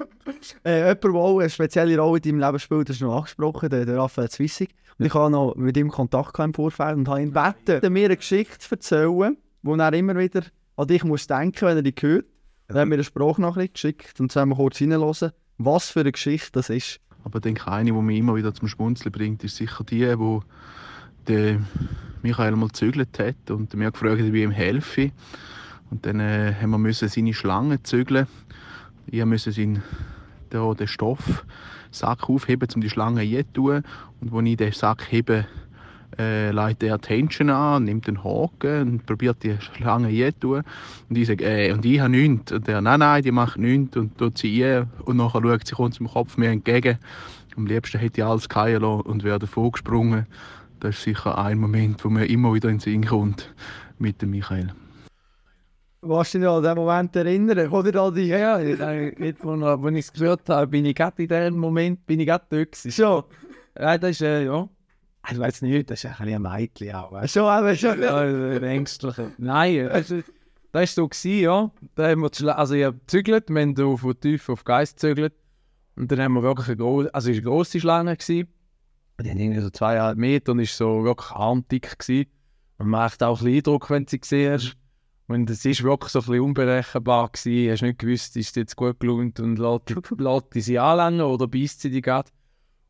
[0.64, 3.70] äh, jemand, der auch eine spezielle Rolle in deinem Leben spielt, das ist noch angesprochen,
[3.70, 4.74] der, der Raphael Zwissig.
[4.98, 8.16] Und ich habe noch mit ihm Kontakt im Vorfeld und habe ihn gebeten, mir eine
[8.16, 10.42] Geschichte zu erzählen, wo er immer wieder
[10.76, 12.26] an dich muss denken, wenn er dich hört.
[12.68, 16.52] Er hat mir eine Sprachnachricht geschickt und sollen wir kurz reinhören, was für eine Geschichte
[16.52, 17.00] das ist.
[17.24, 20.42] Aber ich denke, eine, die mich immer wieder zum Schmunzeln bringt, ist sicher die, wo
[21.26, 21.60] der
[22.22, 25.10] Michael mal gezügelt hat und mir gefragt hat, wie ihm helfe.
[25.94, 28.26] Und dann äh, haben wir müssen seine Schlange zügeln.
[29.06, 29.80] Ich musste den,
[30.50, 33.84] den Stoffsack aufheben, um die Schlange einzutun.
[34.20, 35.46] Und als ich den Sack hebe,
[36.18, 40.64] äh, legt er Tension an, nimmt den Haken und probiert die Schlange einzutun.
[41.08, 42.50] Und ich sage, äh, und ich habe nichts.
[42.50, 43.96] Und er, nein, nein, die macht nichts.
[43.96, 44.90] Und tut sie ein.
[45.04, 46.98] Und nachher schaut sie uns im Kopf mir entgegen.
[47.56, 50.26] Am liebsten hätte ich alles lassen und wäre davon gesprungen.
[50.80, 53.54] Das ist sicher ein Moment, wo mir immer wieder in den Sinn kommt
[54.00, 54.72] mit dem Michael.
[56.06, 57.68] Was dich an diesen Moment erinnern?
[57.70, 61.28] Oder an die, ja, jetzt, wo, wo ich es gehört habe, bin ich gerade in
[61.28, 62.92] diesem Moment, bin ich gerade dort gewesen.
[62.92, 63.24] Schon?
[63.78, 64.68] Ja, das ist, äh, ja.
[65.30, 67.12] Ich weiß nicht, das ist ein bisschen ein Mädchen auch.
[67.12, 67.32] Weißt?
[67.32, 68.02] Schon, aber schon.
[68.02, 68.22] Ja,
[68.58, 69.30] ängstlicher.
[69.38, 70.16] Nein, also,
[70.72, 71.70] das war so, gewesen, ja.
[71.94, 75.32] Da haben wir, also ich habe gezügelt, wir haben von tief auf Geist gezügelt.
[75.96, 78.16] Und dann haben wir wirklich eine große, also es war eine grosse Schlange.
[78.16, 78.48] Gewesen.
[79.20, 82.28] Die haben irgendwie so zweieinhalb Meter und ist so wirklich armdick gewesen.
[82.76, 84.76] Und man macht auch ein bisschen Eindruck, wenn sie siehst.
[85.26, 87.30] Und es war wirklich so ein bisschen unberechenbar.
[87.30, 87.66] Gewesen.
[87.66, 91.46] Du hast nicht gewusst, ist es jetzt gut gelohnt und lässt die sie anlangen oder
[91.46, 92.30] beißt sie die gerade.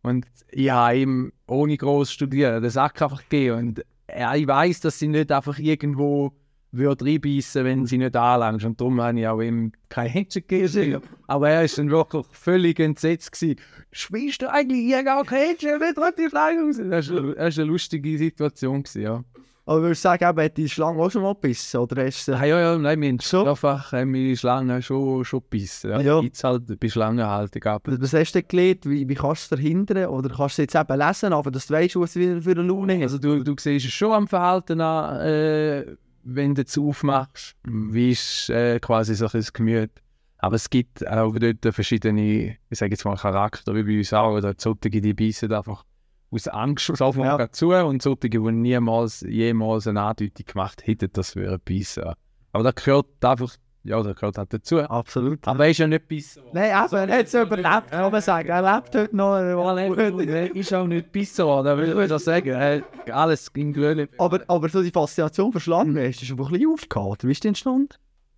[0.02, 3.58] Und ich habe ihm ohne groß studieren den Sack einfach gegeben.
[3.58, 6.32] Und ich weiß, dass sie nicht einfach irgendwo
[6.72, 8.64] würde reinbeissen, wenn sie nicht anlangt.
[8.64, 11.00] Und darum habe ich auch ihm kein Händchen gegeben.
[11.26, 13.32] Aber er war dann wirklich völlig entsetzt.
[13.32, 13.60] Gewesen.
[13.92, 15.78] Spielst du eigentlich hier gar kein Händchen?
[15.78, 18.82] Nicht die Schlange Das war eine lustige Situation.
[18.82, 19.24] Gewesen, ja.
[19.66, 21.78] Aber würdest du sagen, eben, hat die Schlange auch schon mal gebissen?
[21.78, 22.32] Oder hast du...
[22.32, 23.46] Ja, ja, ja, nein, wir haben so?
[23.46, 25.90] einfach haben die Schlange schon, schon gebissen.
[25.90, 26.00] Ja.
[26.00, 26.20] ja.
[26.20, 27.82] Jetzt halt bei Schlangenhaltung ab.
[27.86, 28.84] Was hast du gelernt?
[28.84, 30.06] Wie, wie kannst du es verhindern?
[30.08, 32.62] Oder kannst du es jetzt eben lesen, aber dass du weißt, was wieder für eine
[32.62, 33.14] Laune ist?
[33.14, 35.86] Also du, du siehst es schon am Verhalten an, äh,
[36.24, 37.56] wenn du es aufmachst.
[37.64, 39.90] Wie ist äh, quasi so ein Gemüt.
[40.38, 44.34] Aber es gibt auch dort verschiedene, ich sage jetzt mal Charakter, wie bei uns auch,
[44.34, 45.84] oder solche, die beißen einfach
[46.30, 47.50] aus Angst auf ja.
[47.52, 52.12] zu und solche, die niemals, jemals eine Andeutung gemacht hätten, das wäre Beißen.
[52.52, 54.80] Aber das gehört einfach, ja, das gehört halt dazu.
[54.80, 55.46] Absolut.
[55.46, 56.42] Aber er ist ja nicht Beißen.
[56.52, 58.48] Nein, aber er hat es überlebt, kann man sagen.
[58.48, 59.36] Er lebt heute noch.
[59.36, 62.48] Er ist auch nicht Beißen worden, will ich das sagen.
[62.48, 62.82] Er
[63.12, 64.08] alles im Grün.
[64.18, 67.18] Aber, aber so die Faszination für Schlangen, ist schon ein bisschen aufgehauen.
[67.22, 67.90] Wie ist die entstanden?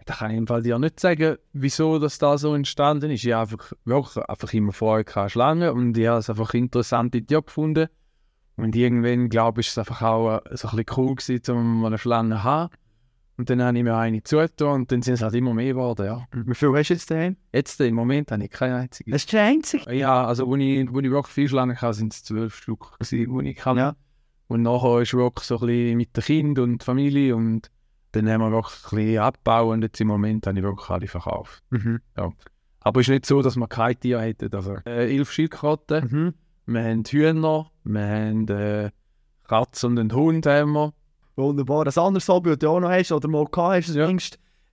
[0.07, 3.25] Da kann ich im Fall dir nicht sagen, wieso das da so entstanden ist.
[3.25, 7.15] Ich habe einfach, wirklich einfach immer vorher keine Schlange und ich habe es einfach interessant
[7.17, 7.89] in dir gefunden.
[8.57, 11.85] Und irgendwann, glaube ich, ist es einfach auch äh, so ein bisschen cool gewesen, um
[11.85, 12.73] eine Schlange zu haben.
[13.37, 16.07] Und dann habe ich mir eine zugetan und dann sind es halt immer mehr geworden,
[16.07, 16.27] ja.
[16.33, 17.37] Wie viel hast du jetzt daheim?
[17.53, 19.13] Jetzt, im Moment, habe ich keine einzige.
[19.13, 19.93] Hast du keine einzige?
[19.93, 23.39] Ja, also, wo ich, wo ich wirklich viele Schlangen hatte, sind es zwölf Stück gewesen,
[23.39, 23.77] die ich kann.
[23.77, 23.97] Ja.
[24.47, 27.71] Und nachher ist wirklich so ein bisschen mit dem Kind und Familie und
[28.17, 31.07] dann haben wir wirklich ein bisschen abgebaut und jetzt im Moment habe ich wirklich alle
[31.07, 31.63] verkauft.
[31.71, 32.01] Mhm.
[32.17, 32.33] Ja.
[32.81, 34.55] Aber es ist nicht so, dass wir kein Tier hätten.
[34.55, 36.35] Also äh, elf Schildkröten, mhm.
[36.67, 38.91] wir haben Hühner, wir haben äh,
[39.49, 40.47] Katzen und einen Hund.
[40.47, 40.95] Haben wir.
[41.37, 41.87] Wunderbar.
[41.87, 44.11] Ein anderes Hobby, das du auch noch hast oder mal gehabt hast, ist ja.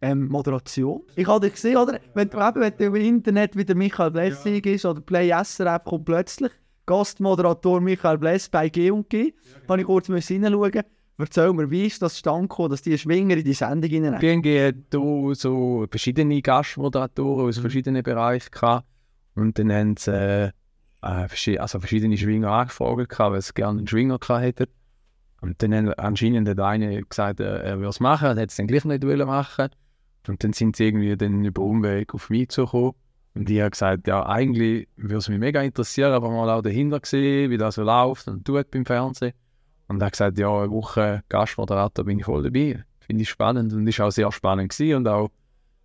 [0.01, 1.01] ähm, Moderation.
[1.15, 1.99] Ich habe dich gesehen, oder?
[2.13, 4.71] Wenn du, eben, wenn du im Internet wieder Michael Blessing ja.
[4.71, 6.51] ist oder Play SRF kommt plötzlich
[6.85, 8.89] Gastmoderator Michael Bless bei G&G.
[8.89, 9.69] Ja, genau.
[9.69, 10.83] Habe ich kurz reinschauen
[11.17, 14.19] Erzähl mir, wie ist das stand dass die Schwinger in die Sendung hinein?
[14.19, 17.61] BNG hat hier so verschiedene Gastmoderatoren aus mhm.
[17.61, 18.87] verschiedenen Bereichen gehabt.
[19.35, 20.51] Und dann haben sie äh,
[21.03, 24.65] äh also verschiedene Schwinger angefragt, weil sie gerne einen Schwinger hätten.
[25.41, 28.67] Und dann hat anscheinend hat einer gesagt, er würde es machen, er hätte es dann
[28.67, 29.69] gleich nicht machen
[30.27, 32.93] Und dann sind sie irgendwie dann über Umweg auf mich zugekommen.
[33.35, 37.01] Und ich habe gesagt, ja, eigentlich würde es mich mega interessieren, aber mal auch dahinter
[37.03, 39.33] sehen, wie das so läuft und tut beim Fernsehen.
[39.87, 42.83] Und er hat gesagt, ja, eine Woche Gastmoderator bin ich voll dabei.
[42.99, 45.29] Finde ich spannend und ist auch sehr spannend gewesen und auch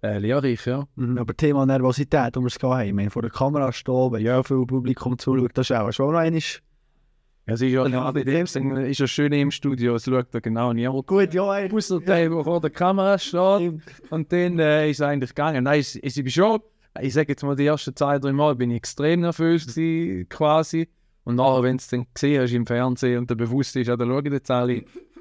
[0.03, 0.87] äh, lehrreich, ja.
[0.95, 4.23] Mhm, aber Thema Nervosität, um es zu gehen, ich meine, vor der Kamera stehen, wenn
[4.23, 6.41] ja viel Publikum zuschaut, das ist auch schon noch einmal...
[6.41, 10.27] Ja, es ist ja, ja bei dem Sinne ist ja schön im Studio, es schaut
[10.33, 11.07] da genau niemand.
[11.07, 11.69] Gut, ja, ey.
[11.69, 13.81] Der, der vor der Kamera steht.
[14.11, 15.65] Und dann äh, ist es eigentlich gegangen.
[15.65, 16.61] Nein, ich, ich bin schon,
[17.01, 20.89] ich sage jetzt mal, die ersten zwei, drei Mal bin ich extrem nervös gewesen, quasi.
[21.29, 23.99] Und nachher, wenn du es dann gesehen hast im Fernsehen und der bewusst ist, ja,
[23.99, 24.77] dann schauen jetzt alle,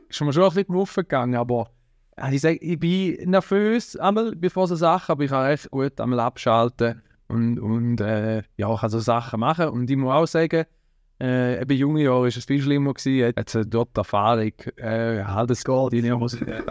[0.08, 1.70] ist mir schon ein bisschen drauf gegangen, aber
[2.32, 6.22] ich sage, ich bin nervös einmal bevor so Sachen, aber ich kann recht gut einmal
[6.22, 9.67] abschalten und, und äh, ja, ich kann so Sachen machen.
[9.67, 10.63] Und ich muss auch sagen,
[11.20, 15.52] äh, eben junge Jahre war es viel schlimmer gewesen, jetzt äh, dort Erfahrung, äh, halt
[15.52, 16.63] es geht, die Nervosität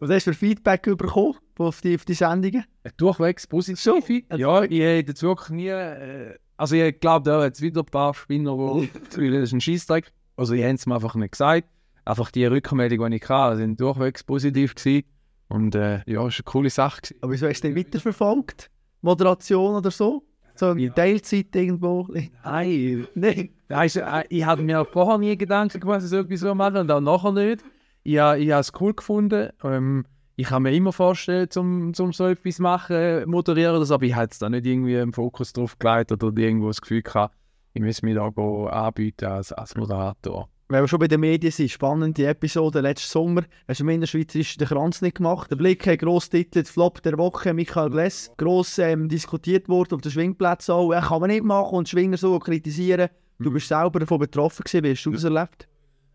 [0.00, 2.64] Was hast du für Feedback bekommen auf die, auf die Sendungen?
[2.98, 3.80] Durchwegs positiv.
[3.80, 4.24] So viel?
[4.36, 5.68] Ja, ich hätte jetzt wirklich nie...
[5.68, 9.60] Äh, also ich glaube, da hat es wieder ein paar Spinner, die das ist ein
[9.60, 10.12] Scheißdreck.
[10.36, 11.68] Also ich habe es mir einfach nicht gesagt.
[12.04, 15.06] Einfach die Rückmeldung, die ich hatte, sind durchwegs positiv gewesen.
[15.48, 17.00] Und äh, ja, es war eine coole Sache.
[17.02, 17.18] Gewesen.
[17.20, 18.70] Aber wieso hast du den weiterverfolgt?
[19.02, 20.24] Moderation oder so?
[20.54, 22.08] So in Teilzeit irgendwo?
[22.44, 23.06] Nein.
[23.14, 23.50] Nein.
[23.68, 26.90] Also, äh, ich habe mir vorher nie Gedanken gemacht, dass ich so etwas machen und
[26.90, 27.64] auch nachher nicht.
[28.02, 29.50] Ich, ich habe es cool gefunden.
[29.62, 34.04] Ähm, ich kann mir immer vorstellen, zum, zum so etwas machen, moderieren oder so, aber
[34.04, 37.34] ich habe da nicht irgendwie einen Fokus drauf gelegt oder irgendwo das Gefühl gehabt,
[37.72, 40.48] ich muss mich da anbieten als, als Moderator.
[40.68, 44.58] Wenn wir schon bei den Medien sind, spannende Episode letzten Sommer, hast du im Innerschweizerischen
[44.58, 45.50] den Kranz nicht gemacht.
[45.50, 50.00] Der Blick hat gross titelt, Flop der Woche, Michael Gless, gross ähm, diskutiert worden auf
[50.00, 50.92] den Schwingplätzen auch.
[50.92, 53.10] Er kann man nicht machen und Schwinger so kritisieren.
[53.38, 55.68] Du bist selber davon betroffen gewesen, wie hast du das erlebt?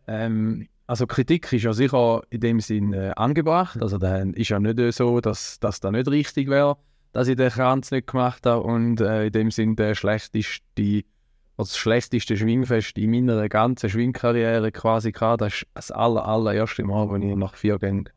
[0.07, 3.81] Ähm, also Kritik ist ja sicher in dem Sinn äh, angebracht.
[3.81, 6.75] Also dann ist ja nicht so, dass das da nicht richtig wäre,
[7.13, 11.05] dass ich den Kranz nicht gemacht habe und äh, in dem Sinn der schlechteste,
[11.55, 15.39] das schlechteste Schwingfest in meiner ganzen Schwingkarriere quasi gehabt.
[15.39, 18.09] Das ist das aller, allererste Mal, wo ich nach vier Gängen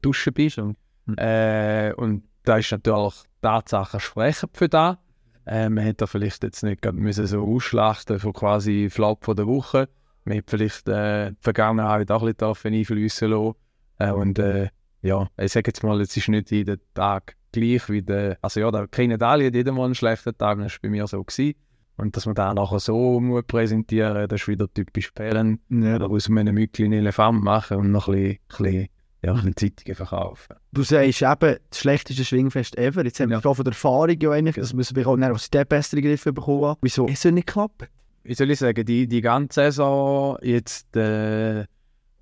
[0.00, 0.50] duschen bin.
[0.56, 1.18] Und, mhm.
[1.18, 4.98] äh, und da ist natürlich Tatsache sprechen für da.
[5.44, 9.90] Äh, man hätte vielleicht jetzt nicht müssen so ausschlachten von quasi Flop von der Woche
[10.24, 13.54] man hat vielleicht äh, die Vergangenheit auch ein bisschen einfließen lassen.
[13.98, 14.68] Äh, und äh,
[15.02, 18.70] ja, ich sage jetzt mal, es ist nicht jeden Tag gleich wie der, also ja,
[18.70, 21.22] da kennen alle jeder mal einen schlechten Tag, das war bei mir so.
[21.22, 21.54] Gewesen.
[21.96, 25.60] Und dass man da nachher so muss präsentieren das ist wieder typisch Pellen.
[25.68, 25.98] Ja.
[25.98, 28.88] Da muss man einen Mückli einen Elefant machen und noch ein bisschen, ein bisschen
[29.22, 30.56] ja, eine Zeitung verkaufen.
[30.72, 33.04] Du sagst eben, das schlechteste Schwingfest ever.
[33.04, 33.54] Jetzt haben wir ja.
[33.54, 37.06] von der Erfahrung ja eigentlich, das müssen wir auch was der bessere Griffe bekommen Wieso?
[37.06, 37.86] Es soll nicht klappen
[38.24, 41.66] wie soll ich sagen, die, die ganze Saison, jetzt äh,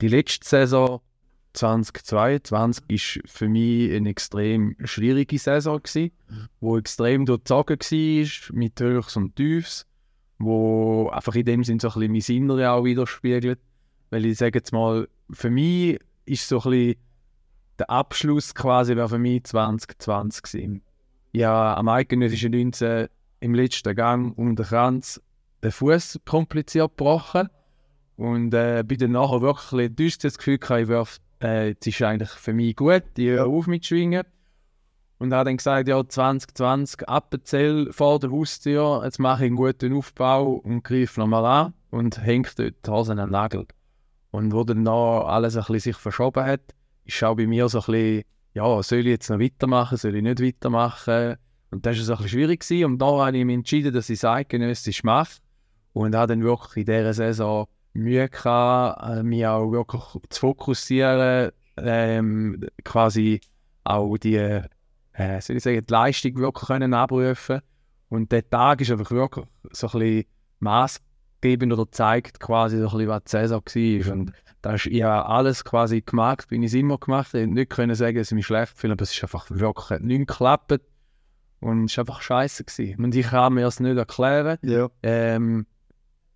[0.00, 1.00] die letzte Saison
[1.52, 6.10] 2022 ist für mich eine extrem schwierige Saison gewesen,
[6.60, 9.86] wo extrem durchzogen war, mit Höchst und Tiefs,
[10.38, 13.60] wo einfach in dem Sinn so ein bisschen mein Innere auch widerspiegelt.
[14.10, 16.96] Weil ich sage jetzt mal, für mich ist so ein bisschen
[17.78, 20.82] der Abschluss quasi für mich 2020 gewesen.
[21.32, 23.08] Ja, am eidgenössischen 19
[23.40, 25.20] im letzten Gang um den Kranz
[25.62, 27.48] den Fuß kompliziert gebrochen.
[28.16, 32.02] Und äh, bin dann nachher wirklich enttäuscht das Gefühl gehabt, ich werf, äh, jetzt ist
[32.02, 34.24] eigentlich für mich gut, ich höre auf mit Schwingen.
[35.18, 39.96] Und habe dann gesagt, ja, 2020 Appenzell vor der Haustür, jetzt mache ich einen guten
[39.96, 43.66] Aufbau und greife nochmal an und hängt dort die Hose an den Nagel.
[44.32, 47.78] Und wo dann noch alles ein bisschen sich verschoben hat, ist auch bei mir so
[47.78, 51.36] ein bisschen, ja, soll ich jetzt noch weitermachen, soll ich nicht weitermachen?
[51.70, 52.60] Und das war so ein bisschen schwierig.
[52.60, 52.84] Gewesen.
[52.84, 55.36] Und da habe ich mich entschieden, dass ich es eidgenössisch mache
[55.92, 61.52] und habe dann wirklich in dieser Saison Mühe gehabt, äh, mich auch wirklich zu fokussieren,
[61.76, 63.40] ähm, quasi
[63.84, 67.60] auch die, äh, soll ich sagen, die Leistung wirklich können abrufen
[68.08, 70.24] Und der Tag ist einfach wirklich so ein bisschen
[70.60, 74.12] maßgebend oder zeigt quasi so ein bisschen, was die Saison war.
[74.12, 77.42] Und da ist ja alles quasi gemacht, wie ich es immer gemacht habe.
[77.42, 80.28] Ich nicht können sagen, dass ich mich schlecht fühle, aber es ist einfach wirklich nicht
[80.28, 80.80] geklappt.
[81.60, 82.64] Und es war einfach scheiße.
[82.64, 83.04] Gewesen.
[83.04, 84.58] Und ich kann mir das nicht erklären.
[84.62, 84.88] Ja.
[85.02, 85.66] Ähm,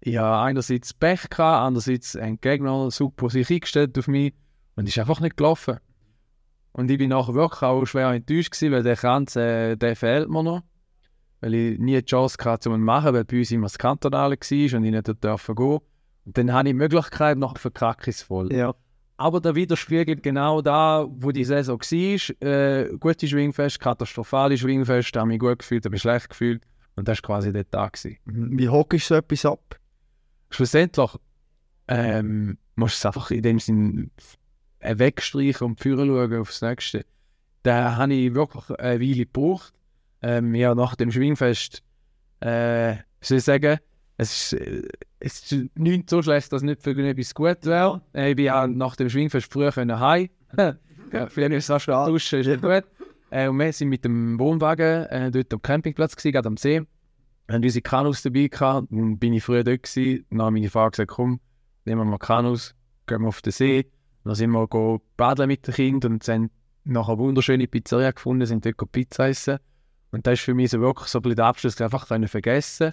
[0.01, 4.35] ich habe einerseits Pech gehabt, andererseits einen Gegner super sich eingestellt auf mich
[4.77, 5.79] und ist einfach nicht gelaufen.
[6.73, 10.29] Und ich bin nachher wirklich auch schwer enttäuscht gewesen, weil der Kranz, äh, der fehlt
[10.29, 10.63] mir noch.
[11.41, 13.79] Weil ich nie die Chance hatte, um ihn zu machen, weil bei uns immer das
[13.79, 15.79] Kantonale war und ich nicht dürfen gehen.
[16.27, 18.53] Und dann habe ich die Möglichkeit, nach verkacke voll.
[18.53, 18.75] Ja.
[19.17, 22.47] Aber der widerspiegelt genau da, wo die Saison war.
[22.47, 26.63] Äh, gute Schwingfest, katastrophale Schwingfest, da habe ich mich gut gefühlt, habe mich schlecht gefühlt.
[26.97, 27.95] Und das war quasi der Tag.
[27.95, 28.19] Gewesen.
[28.27, 29.79] Wie hoch ist so etwas ab?
[30.51, 31.11] Schlussendlich
[31.89, 34.11] ähm, musst du es einfach in dem Sinn
[34.81, 37.05] äh, wegstreichen und führen schauen aufs Nächste.
[37.63, 39.73] Da habe ich wirklich eine Weile gebraucht.
[40.23, 41.83] Ähm, ja, nach dem Schwingfest,
[42.41, 43.79] äh, soll ich sagen,
[44.17, 44.83] es ist, äh,
[45.19, 48.01] es ist nicht so schlecht, dass nicht für etwas gut wäre.
[48.15, 50.29] Äh, ich bin auch nach dem Schwingfest früher heim.
[50.57, 52.85] ja, vielleicht ist es auch duschen, ist gut.
[53.31, 56.87] Äh, und wir sind mit dem Wohnwagen äh, dort am Campingplatz, gewesen, gerade am See
[57.55, 58.89] haben unsere Kanus dabei gehabt.
[58.91, 60.27] Dann bin ich früher dort gewesen.
[60.31, 61.41] Dann habe meine Frau gesagt, komm,
[61.85, 62.75] nehmen wir mal Kanus,
[63.07, 63.91] gehen wir auf den See.
[64.25, 66.51] Dann sind wir baden mit den Kindern und haben
[66.85, 69.59] nachher eine wunderschöne Pizzeria gefunden, sind dort Pizza essen.
[70.11, 72.93] Und das ist für mich so wirklich so ein bisschen der Abschluss, einfach vergessen.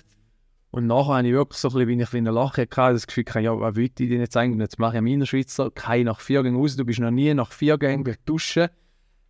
[0.71, 3.59] Und nachher habe ich wirklich so ein bisschen, wie ich ein Lachen das Gefühl, ja,
[3.59, 4.59] was will ich denn jetzt eigentlich?
[4.59, 7.51] Jetzt mache ich am Innerschweizer, kein nach vier Gängen raus, du bist noch nie nach
[7.51, 8.69] vier Gängen duschen.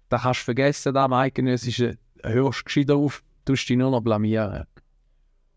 [0.07, 4.01] Da kannst du vergessen, da am Eidgenössischen hörst du gescheiter auf, tust dich nur noch
[4.01, 4.65] blamieren.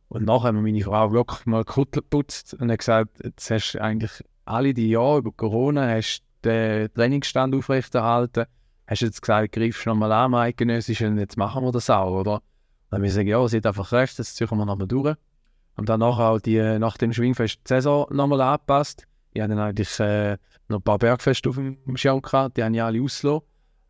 [0.09, 3.83] Und nachher haben meine Frau wirklich mal Kuttel geputzt und hat gesagt, jetzt hast du
[3.83, 8.47] eigentlich alle die Jahre über Corona hast den Trainingsstand aufrechterhalten,
[8.87, 12.40] hast jetzt gesagt, greifst du nochmal an, eidgenössisch, und jetzt machen wir das auch, oder?
[12.90, 15.16] Dann haben wir gesagt, ja, sie hat einfach recht, das ziehen wir nochmal durch.
[15.77, 19.07] Und dann auch die, nach dem Schwingfest die Saison nochmal angepasst.
[19.35, 20.38] Ich hatte dann eigentlich äh,
[20.69, 23.42] noch ein paar Bergfeste auf dem Schirm gehabt, die haben ja alle ausgelassen.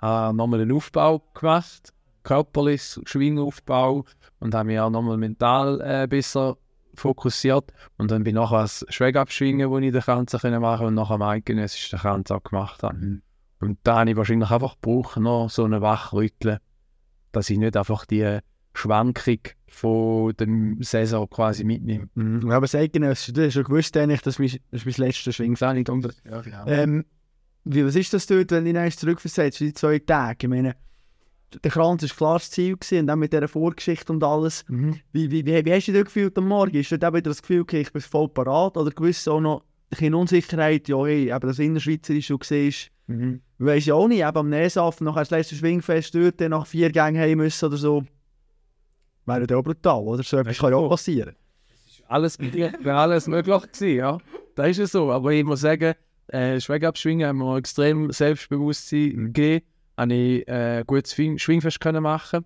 [0.02, 1.92] Äh, nochmal einen Aufbau gemacht
[2.26, 4.04] körperliches Schwingaufbau
[4.40, 6.58] und habe mich auch nochmal mental äh, besser
[6.94, 7.72] fokussiert.
[7.98, 11.22] Und dann bin ich nachher als Schwägabschwingen, wo ich den Kanzer machen und nachher am
[11.22, 12.96] eidgenössischen Kanzer gemacht habe.
[12.96, 13.22] Mhm.
[13.60, 16.58] Und da habe ich wahrscheinlich einfach gebraucht, noch so einen Wachrütteln,
[17.32, 18.40] dass ich nicht einfach die
[18.74, 20.48] Schwankung von der
[20.80, 22.08] Saison quasi mitnehme.
[22.14, 22.50] Mhm.
[22.50, 25.76] Aber das Eidgenössische, du hast schon gewusst, eigentlich, dass mein, das mein letzter Schwingfan.
[25.76, 26.66] Ja, genau.
[26.66, 27.04] Ähm,
[27.64, 30.38] wie, was ist das dort, wenn du dich zurückversetzt, die zwei Tage?
[30.42, 30.76] Ich meine,
[31.62, 34.64] der Kranz war klar das Ziel gewesen, und dann mit dieser Vorgeschichte und alles.
[34.68, 35.00] Mhm.
[35.12, 36.76] Wie, wie, wie, wie hast du dich gefühlt am Morgen?
[36.76, 38.76] Ist dort auch wieder das Gefühl, okay, ich bin voll parat?
[38.76, 43.40] Oder gewiss auch noch bisschen Unsicherheit, ja, hey, eben das Innerschweizerische, du siehst, Mhm.
[43.60, 46.66] du weißt ja auch nicht, eben am Nesaffen, nachher das letzte Schwingfest dort, dann nach
[46.66, 48.02] vier Gängen heim müssen oder so.
[49.26, 50.24] Wäre ja auch brutal, oder?
[50.24, 51.36] So etwas kann ja du, auch passieren.
[52.08, 54.18] alles, wäre alles möglich gewesen, ja.
[54.56, 55.12] Das ist ja so.
[55.12, 55.94] Aber ich muss sagen,
[56.28, 59.64] äh, Schwägeabschwingen haben mir extrem Selbstbewusstsein gegeben.
[59.96, 62.44] Habe ich äh, gutes Schwing Schwingfest können machen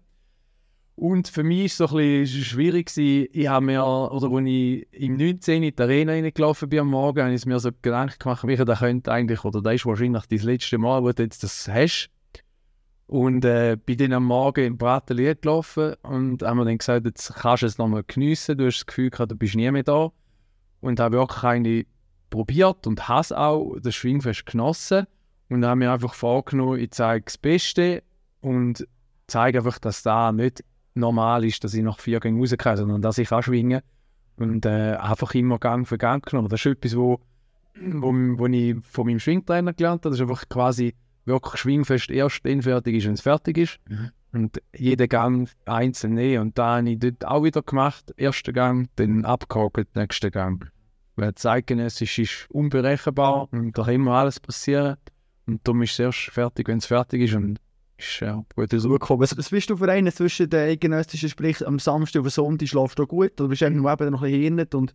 [0.95, 2.97] Und für mich war es so ein schwierig.
[2.97, 5.63] Ich habe mir, oder als ich im 19.
[5.63, 8.79] in die Arena reingelaufen bin am Morgen, habe ich mir so Gedanken gemacht, wie das
[8.79, 12.11] könnte eigentlich, oder das ist wahrscheinlich das letzte Mal, wo du jetzt das hast.
[13.07, 17.35] Und äh, bin dann am Morgen im Bratelier gelaufen und haben mir dann gesagt, jetzt
[17.35, 18.57] kannst du es nochmal geniessen.
[18.57, 20.13] Du hast das Gefühl gehabt, du bist nie mehr da.
[20.81, 21.87] Und habe wirklich eigentlich
[22.31, 25.07] probiert und habe auch das Schwingfest genossen.
[25.51, 28.03] Und habe mir einfach vorgenommen, ich zeige das Beste
[28.41, 28.87] und
[29.27, 33.19] zeige einfach, dass da nicht normal ist, dass ich nach vier Gängen rauskomme, sondern dass
[33.19, 33.83] ich kann schwingen
[34.37, 36.49] Und äh, einfach immer Gang für Gang genommen.
[36.49, 37.21] Das ist etwas, wo,
[37.75, 40.11] wo, wo ich von meinem Schwingtrainer gelernt habe.
[40.11, 43.79] Das ist einfach quasi wirklich Schwingfest erst dann fertig ist, wenn es fertig ist.
[43.89, 44.11] Mhm.
[44.33, 46.43] Und jeden Gang einzeln nehmen.
[46.43, 48.15] Und da habe ich dort auch wieder gemacht.
[48.17, 50.71] Erster Gang, dann abgehakt, nächsten Gang.
[51.17, 54.97] Weil zeitgenössisch ist unberechenbar und da kann immer alles passieren.
[55.51, 57.35] Und darum ist es erst fertig, wenn es fertig ist.
[57.35, 57.59] Und
[57.99, 58.79] ist ja gut so.
[58.79, 59.21] Zurückkommen.
[59.21, 62.99] Was, was bist du für einen zwischen den eidgenössischen, sprich am Samstag oder Sonntag schläfst
[62.99, 64.95] du gut oder bist du eben noch ein bisschen hirnet und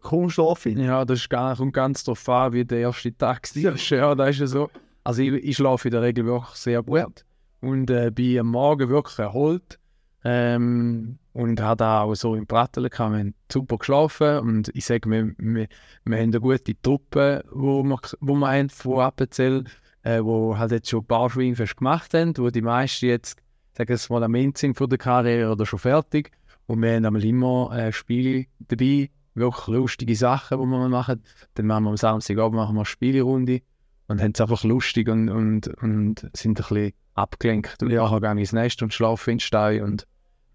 [0.00, 0.78] kaum schlafen?
[0.78, 3.74] Ja, das ist gar, kommt ganz darauf an, wie der erste Tag war.
[3.90, 4.70] Ja, das ist ja so.
[5.02, 7.24] Also ich, ich schlafe in der Regel wirklich sehr gut
[7.60, 9.78] und äh, bin am Morgen wirklich erholt.
[10.24, 13.12] Ähm, und habe da auch so im Pratteln gehabt.
[13.12, 15.66] Wir haben super geschlafen und ich sage, wir, wir,
[16.04, 19.64] wir haben eine gute Truppe, wo wir, wo wir von Appenzell,
[20.04, 23.36] äh, wo halt jetzt schon ein paar Schwingfest gemacht haben, wo die meisten jetzt,
[23.76, 26.30] sagen wir mal, am Ende sind von der Karriere oder schon fertig.
[26.66, 31.20] Und wir haben immer äh, Spiele dabei, wirklich lustige Sachen, die wir machen.
[31.54, 33.60] Dann machen wir am Samstagabend machen wir eine Spielerunde
[34.06, 37.82] und haben es einfach lustig und, und, und sind ein bisschen abgelenkt.
[37.82, 40.06] Und gehe ich ins Nest und schlafe in den Stein und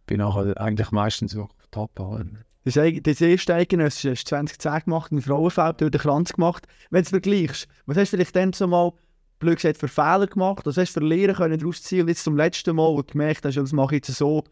[0.10, 1.92] bin nachher eigentlich meistens wirklich top.
[2.00, 2.28] halt.
[2.66, 6.68] Das, eig- das erste Eidgenössische hast du 2010 gemacht, im Frauenfeld, durch den Kranz gemacht.
[6.90, 8.92] Wenn du es vergleichst, was hast du vielleicht dann so mal,
[9.40, 10.66] blöd gesagt, für Fehler gemacht?
[10.66, 12.02] Was hast du für Lehren können daraus ziehen?
[12.02, 14.44] Und jetzt zum letzten Mal, du gemerkt hast, das mache ich jetzt so,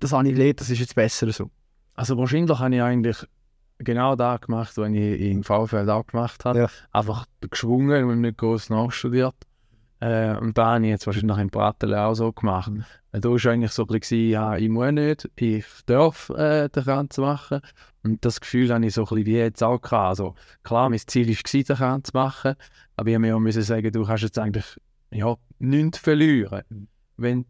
[0.00, 1.50] das habe ich gelernt, das ist jetzt besser so.
[1.94, 3.16] Also wahrscheinlich habe ich eigentlich
[3.78, 6.58] genau das gemacht, was ich in VfL auch gemacht habe.
[6.60, 6.68] Ja.
[6.92, 9.34] Einfach geschwungen und nicht groß nachstudiert.
[10.02, 12.72] Äh, und da habe ich jetzt wahrscheinlich in Bratel auch so gemacht.
[13.12, 17.18] Da war eigentlich so ein bisschen, ja, ich muss nicht, ich darf äh, den Kranz
[17.18, 17.60] machen.
[18.02, 20.08] Und das Gefühl habe ich so ein wie jetzt auch gehabt.
[20.08, 20.34] Also
[20.64, 22.56] klar, mein Ziel war, den Kranz zu machen,
[22.96, 24.76] aber ich habe mir auch sagen, du kannst jetzt eigentlich
[25.12, 26.88] ja, nichts verlieren.
[27.16, 27.46] Wenn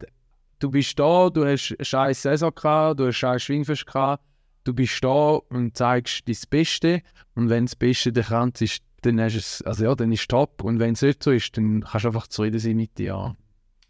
[0.58, 4.22] du bist da, du hast eine scheiß Saison gehabt, du hast scheiß Schwingfest gehabt,
[4.64, 7.00] du bist da und zeigst dein Beste
[7.34, 10.28] und wenn das Beste der Kranz ist, dann hast es, also ja, dann ist es
[10.28, 13.06] top und wenn es nicht so ist, dann kannst du einfach zufrieden sein mit dir.
[13.06, 13.36] Ja.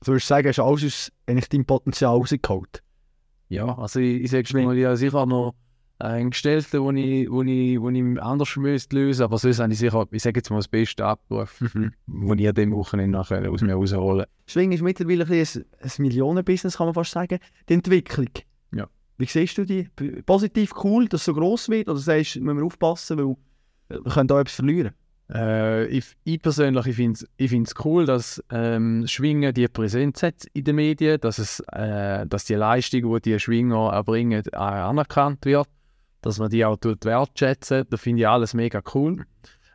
[0.01, 2.83] Du würdest sagen, hast du alles aus eigentlich deinem Potenzial rausgeholt.
[3.49, 5.55] Ja, also ich, ich sage schon mal, ja, sicher noch
[6.03, 9.79] einen Gestellten, wo ich, wo ich, wo ich anders müsste lösen, aber sonst habe ich
[9.79, 13.63] sicher, ich sage jetzt mal das Beste abgerufen, wo ich an dem Wochenende nachher aus
[13.63, 17.39] mir rausholen Schwingen ist mittlerweile ein, ein, Millionenbusiness, kann man fast sagen.
[17.69, 18.31] Die Entwicklung.
[18.75, 18.89] Ja.
[19.19, 19.89] Wie siehst du die?
[20.27, 21.89] Positiv cool, dass es so gross wird?
[21.89, 23.37] Oder sagst du, müssen wir aufpassen, weil
[23.89, 24.93] wir können da etwas verlieren?
[25.31, 30.45] Äh, ich, ich persönlich ich finde es ich cool, dass ähm, Schwingen die Präsenz hat
[30.53, 35.45] in den Medien, dass, es, äh, dass die Leistung, die die Schwinger erbringen, auch anerkannt
[35.45, 35.69] wird,
[36.21, 37.87] dass man die auch wertschätzen.
[37.89, 39.25] Das finde ich alles mega cool.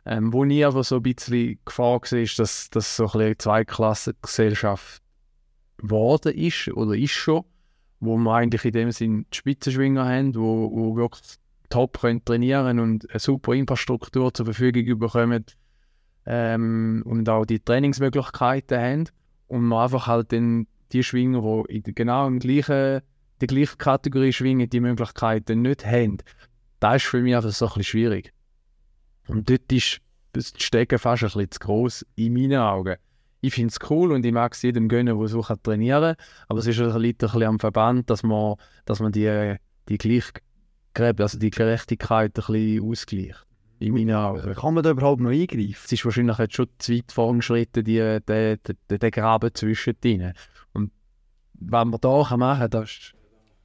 [0.06, 5.02] Ähm, wo ich aber so ein bisschen Gefahr sehe, ist, dass das so eine Zweiklassengesellschaft
[5.76, 7.44] geworden ist oder ist schon,
[8.00, 11.22] wo wir eigentlich in dem Sinn die Spitzenschwinger haben, wo, wo wirklich
[11.68, 15.44] top können trainieren und eine super Infrastruktur zur Verfügung bekommen
[16.26, 19.04] ähm, und auch die Trainingsmöglichkeiten haben
[19.48, 23.02] und man einfach halt dann die Schwinger, die in genau der gleichen,
[23.40, 26.18] der gleichen Kategorie schwingen, die Möglichkeiten nicht haben.
[26.80, 28.32] Das ist für mich einfach so ein bisschen schwierig.
[29.26, 30.00] Und dort ist
[30.32, 32.96] das Stecken fast ein bisschen zu gross in meinen Augen.
[33.40, 36.58] Ich finde es cool und ich mag es jedem gönnen, der so trainieren kann, aber
[36.58, 39.56] es ist ein bisschen am Verband, dass man, dass man die,
[39.88, 39.98] die
[40.98, 43.44] Gleichgräbe, also die Gerechtigkeit ein bisschen ausgleicht.
[43.80, 44.54] In meinen Augen.
[44.54, 45.76] Kann man da überhaupt noch eingreifen?
[45.84, 48.20] Es ist wahrscheinlich jetzt schon zu weit vorangeschritten, die, der,
[48.56, 48.58] der,
[48.98, 50.32] der Graben zwischen denen.
[50.72, 50.90] Und
[51.54, 53.14] was man da machen kann, das ist,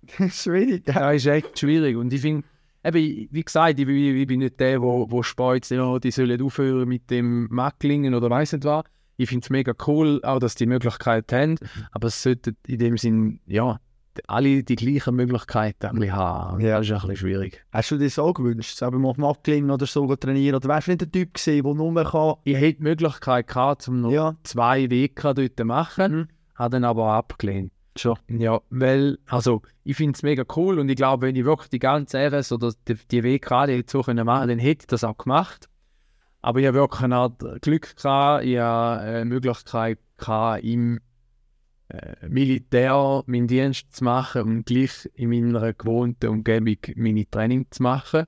[0.17, 0.88] Das ist schwierig.
[0.88, 0.93] Ja.
[1.11, 1.95] das ist echt schwierig.
[1.95, 2.45] Und ich finde,
[2.84, 6.39] eben, wie gesagt, ich, bin- ich bin nicht der, wo, wo spart, ja, die sollen
[6.41, 8.84] aufhören mit dem Macklingen oder weiss nicht was.
[9.17, 11.55] Ich finde es mega cool, auch dass die Möglichkeit haben,
[11.91, 13.79] aber es sollten in dem Sinn, ja,
[14.28, 16.01] alle die gleichen Möglichkeiten haben.
[16.03, 16.78] Ja.
[16.78, 17.64] Das ist ein bisschen schwierig.
[17.72, 20.55] Hast du dir das auch gewünscht, selber mal auf Macklin oder so trainieren?
[20.55, 22.36] Oder wärst du nicht der Typ gewesen, der nur kann...
[22.43, 24.36] Ich hätte die Möglichkeit gehabt, um noch Ja.
[24.43, 26.28] zwei Wege dort zu machen, Mhm.
[26.55, 27.72] habe dann aber abgelehnt.
[27.95, 28.18] Schon.
[28.28, 31.78] Ja, weil, also, ich finde es mega cool und ich glaube, wenn ich wirklich die
[31.80, 35.16] ganze RS oder die, die gerade hätte so können machen dann hätte ich das auch
[35.18, 35.70] gemacht.
[36.41, 40.99] Aber ich habe wirklich eine Art Glück gehabt, ich habe eine Möglichkeit gehabt, im äh,
[42.28, 48.26] Militär meinen Dienst zu machen und gleich in meiner gewohnten Umgebung meine Training zu machen.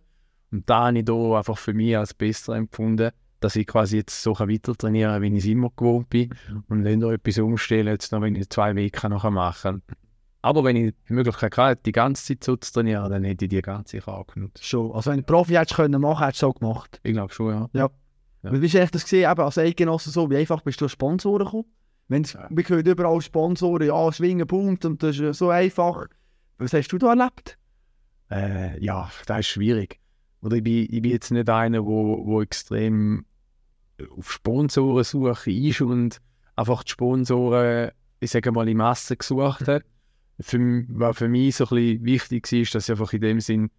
[0.51, 4.21] Und da habe ich da einfach für mich als besser empfunden, dass ich quasi jetzt
[4.21, 6.33] so weiter trainieren kann, wie ich es immer gewohnt bin.
[6.69, 9.97] Und nicht noch etwas umstellen, jetzt noch, wenn ich zwei Wege nachher machen kann.
[10.41, 13.49] Aber wenn ich die Möglichkeit hatte, die ganze Zeit so zu trainieren, dann hätte ich
[13.49, 14.63] die ganz sicher auch genutzt.
[14.63, 14.91] Schon.
[14.91, 16.99] Also wenn du Profi hättest können machen, hättest du es auch gemacht.
[17.01, 17.69] Ich glaube schon, ja.
[17.73, 17.89] Ja.
[18.43, 21.45] Wie bist du das gesehen, eben als Eidgenosse so, wie einfach bist du an Sponsoren
[21.45, 21.65] gekommen?
[22.07, 22.47] Wenn's, Ja.
[22.49, 26.07] Wir hören überall Sponsoren, ja, Schwingen boomt und das ist äh, so einfach.
[26.57, 27.57] Was hast du da erlebt?
[28.31, 29.99] Äh, ja, das ist schwierig.
[30.41, 33.25] Oder ich bin, ich bin jetzt nicht einer, wo, wo extrem
[34.17, 36.21] auf Sponsorensuche ist und
[36.55, 39.83] einfach die Sponsoren, ich sage mal, in Masse gesucht hat.
[40.39, 43.39] Für, was für mich so ein bisschen wichtig war, ist, dass ich einfach in dem
[43.39, 43.71] Sinn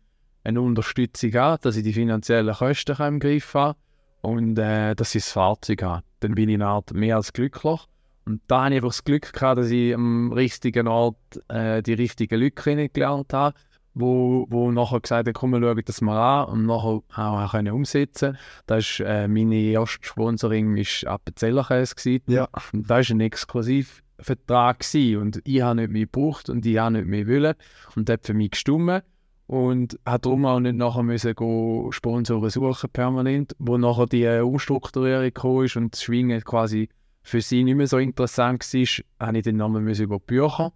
[0.43, 3.79] eine Unterstützung habe, dass ich die finanziellen Kosten im Griff habe
[4.23, 6.03] und äh, dass ich das Fahrzeug habe.
[6.21, 7.81] Dann bin ich eine Art mehr als glücklich.
[8.27, 11.17] Und da habe ich einfach das Glück gehabt, dass ich am richtigen Ort
[11.49, 13.57] äh, die richtigen Leute kennengelernt habe,
[13.95, 17.73] wo, wo nachher gesagt haben, komm, wir schauen das mal an und nachher auch können
[17.73, 22.21] umsetzen Das ist, äh, meine erste Sponsoring war Appenzellerkäse.
[22.27, 22.49] Ja.
[22.73, 25.21] Und das war ein Exklusivvertrag gewesen.
[25.21, 27.55] und ich habe nicht mehr gebraucht und ich habe nicht mehr wollen
[27.95, 29.05] und das hat für mich gestimmt
[29.47, 34.41] und hat darum auch nicht nachher müssen go Sponsoren suchen permanent, wo nachher die äh,
[34.41, 36.89] Umstrukturierung gekommen ist und das Schwingen quasi
[37.27, 40.73] für sie nicht mehr so interessant war, habe ich dann nochmal müssen über Bücher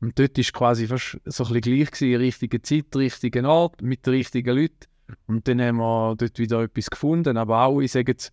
[0.00, 4.04] und dort war quasi fast so ein bisschen gleich gewesen, richtige Zeit, richtigen Ort, mit
[4.04, 4.86] den richtigen Leuten
[5.28, 8.32] und dann haben wir dort wieder etwas gefunden, aber auch, ich sage jetzt,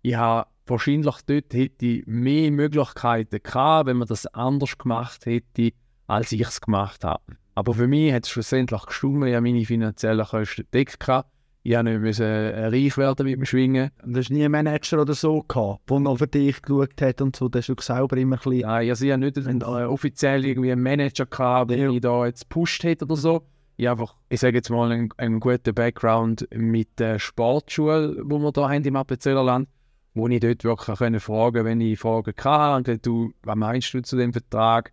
[0.00, 5.72] ich habe wahrscheinlich dort hätte ich mehr Möglichkeiten gehabt, wenn man das anders gemacht hätte,
[6.06, 7.22] als ich es gemacht habe.
[7.54, 11.00] Aber für mich hat es schlussendlich gestimmt, ich habe meine finanziellen Kosten gedeckt.
[11.00, 11.30] gehabt.
[11.66, 13.90] Ich habe nicht müssen, äh, reich werden mit dem Schwingen.
[14.04, 17.34] Und hast nie einen Manager oder so gehabt, der noch für dich geschaut hat und
[17.34, 18.68] so, das hast du selber immer ein bisschen...
[18.68, 22.26] Nein, also ich habe nicht einen, äh, offiziell irgendwie einen Manager gehabt, der mich da
[22.26, 23.46] jetzt gepusht hat oder so.
[23.78, 28.38] Ich habe einfach, ich sage jetzt mal, einen, einen guten Background mit der Sportschule, wo
[28.38, 29.66] wir da haben im Appenzellerland,
[30.12, 33.94] wo ich dort wirklich können fragen wenn ich Fragen hatte und gesagt, du, was meinst
[33.94, 34.92] du zu dem Vertrag?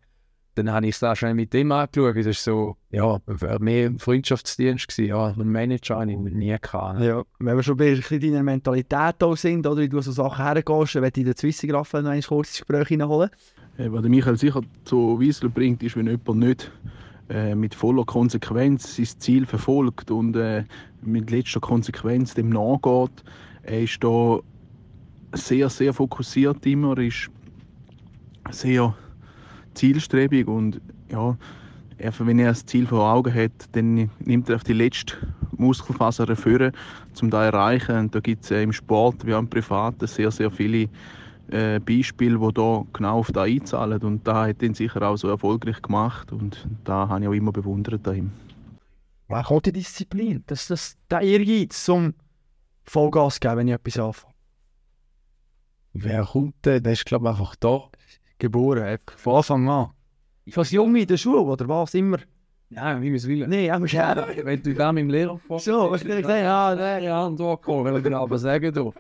[0.56, 2.18] Dann habe ich es da schnell mit dem angeschaut.
[2.18, 3.20] Es ist so, ja,
[3.60, 5.10] mehr ein Freundschaftsdienst gewesen.
[5.10, 7.00] Ja, einen Manager habe ich nie gehabt.
[7.00, 10.12] Ja, wenn wir schon bei ein bisschen deiner Mentalität auch sind, oder wie du so
[10.12, 13.30] Sachen hergehst, dann möchte ich den Zwissengraff noch ein kurzes Gespräch reinholen.
[13.78, 16.72] Äh, Was Michael sicher zu Wiesler bringt, ist, wenn jemand nicht
[17.30, 20.66] äh, mit voller Konsequenz sein Ziel verfolgt und äh,
[21.02, 23.24] mit letzter Konsequenz dem nachgeht.
[23.64, 24.40] Er ist da
[25.34, 27.30] sehr, sehr fokussiert immer, er ist
[28.50, 28.94] sehr
[29.74, 31.38] zielstrebig und ja,
[32.02, 35.16] einfach wenn er das Ziel vor Augen hat, dann nimmt er auf die letzte
[35.58, 36.74] Muskelfaser erfüllen,
[37.22, 37.98] um das zu erreichen.
[37.98, 40.90] Und da gibt es im Sport wie auch im Privaten sehr, sehr viele
[41.50, 44.02] äh, Beispiele, die da genau auf das einzahlen.
[44.02, 46.32] Und da hat ihn sicher auch so erfolgreich gemacht.
[46.32, 48.32] Und da habe ich auch immer bewundert an ihm.
[49.28, 50.44] Woher kommt die Disziplin?
[50.48, 52.14] Das, das, der Ehrgeiz, zum
[52.84, 54.34] Vollgas geben, wenn ich etwas anfange.
[55.94, 56.84] Wer kommt denn?
[56.84, 57.91] Der ist, glaube ich, einfach da.
[58.42, 59.90] Geboren, einfach von Anfang an.
[60.56, 61.94] Als Junge in der Schule, oder was?
[61.94, 62.18] Immer?
[62.72, 63.48] Ja, wie man es will.
[63.48, 64.28] Nein, auch ja.
[64.44, 66.44] Wenn du da mit dem Lehrer fragst, So, was will ich sagen?
[66.44, 67.04] Ja, nein.
[67.04, 68.94] ja, und da kommen, will ich genau aber sagen, du.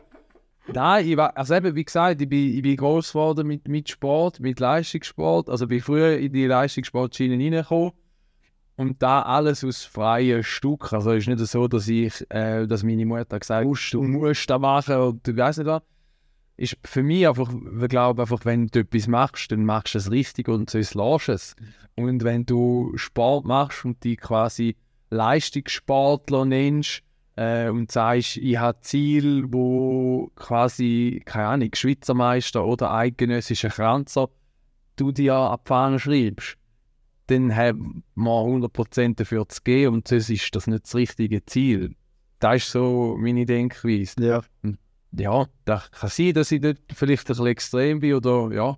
[0.71, 3.89] Nein, ich war, also eben, wie gesagt, ich bin, ich bin groß geworden mit, mit
[3.89, 5.49] Sport, mit Leistungssport.
[5.49, 7.93] Also bin früher in die Leistungssportschiene reingekommen.
[8.75, 10.93] Und da alles aus freien Stück.
[10.93, 14.49] Also es ist nicht so, dass ich, äh, dass meine Mutter gesagt hat, du musst
[14.49, 15.81] das machen und du weißt nicht was.
[16.61, 17.51] Ist für mich einfach,
[17.81, 21.29] ich glaube einfach, wenn du etwas machst, dann machst du es richtig und sonst lässt
[21.29, 21.55] es.
[21.95, 24.75] Und wenn du Sport machst und dich quasi
[25.09, 27.01] Leistungssportler nennst
[27.35, 34.29] äh, und sagst, ich habe Ziel, wo quasi, keine Ahnung, Schweizer Meister oder eidgenössischer Kranzer,
[34.97, 36.57] du dir ab die Fahne schreibst,
[37.25, 41.95] dann haben wir 100% dafür zu gehen und sonst ist das nicht das richtige Ziel.
[42.39, 44.13] das ist so meine Denkweise.
[44.19, 44.41] Ja.
[45.17, 48.77] Ja, das kann sein, dass ich dort vielleicht ein bisschen extrem bin oder ja.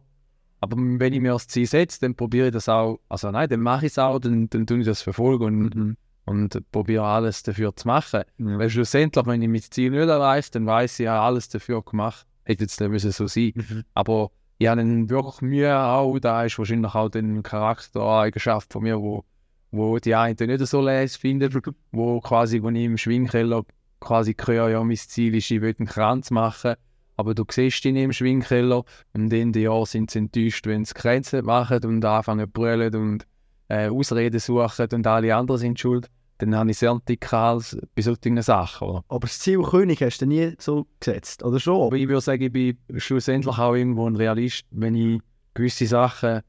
[0.62, 3.60] Aber wenn ich mir das Ziel setze, dann probiere ich das auch, also nein, dann
[3.60, 5.98] mache ich es auch, dann, dann tue ich das verfolgen und, Mhm.
[6.26, 8.22] und probiere alles dafür zu machen.
[8.38, 8.58] Ja.
[8.58, 11.82] Weil schlussendlich, wenn ich mein Ziel nicht erreiche, dann weiß ich, ich habe alles dafür
[11.84, 12.26] gemacht.
[12.46, 13.84] Hätte jetzt nicht müssen so sein Mhm.
[13.94, 19.02] Aber ich habe dann wirklich Mühe auch, da ist wahrscheinlich auch eine Charaktereigenschaft von mir,
[19.02, 19.26] wo,
[19.72, 21.52] wo die einen nicht so leise finden,
[21.92, 23.66] wo quasi, wo ich im Schwingkeller
[24.04, 26.76] quasi höre, ja, mein Ziel ist, ich will einen Kranz machen,
[27.16, 28.84] aber du siehst ihn im Schwingkeller
[29.14, 32.96] und in den Jahren sind sie enttäuscht, wenn sie nicht machen und anfangen zu brüllen
[32.96, 33.28] und
[33.70, 36.08] äh, Ausreden suchen und alle anderen sind schuld,
[36.40, 38.88] dann habe ich sehr dicken Hals bei solchen Sachen.
[38.88, 39.04] Oder?
[39.08, 41.88] Aber das Ziel König hast du nie so gesetzt, oder schon?
[41.88, 45.22] Aber ich würde sagen, ich bin schlussendlich auch irgendwo ein Realist, wenn ich
[45.54, 46.42] gewisse Sachen,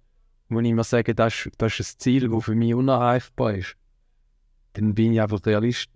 [0.49, 3.77] wo ich mir sage, das, ist- das ist ein Ziel, das für mich unerreichbar ist,
[4.73, 5.91] dann bin ich einfach Realist.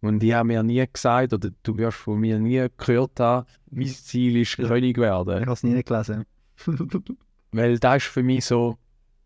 [0.00, 3.86] Und ich habe mir nie gesagt, oder du wirst von mir nie gehört haben, mein
[3.86, 5.40] Ziel ist König Ich werden.
[5.40, 6.24] habe es nie gelesen.
[7.52, 8.78] Weil das ist für mich so,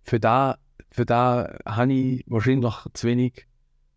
[0.03, 0.59] für da,
[0.91, 3.47] für da habe ich wahrscheinlich zu wenig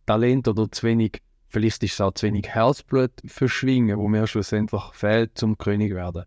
[0.05, 4.27] Talent oder zu wenig, vielleicht ist es auch zu wenig Herzblut für Schwingen, wo mir
[4.27, 6.25] schlussendlich fehlt, zum König werden.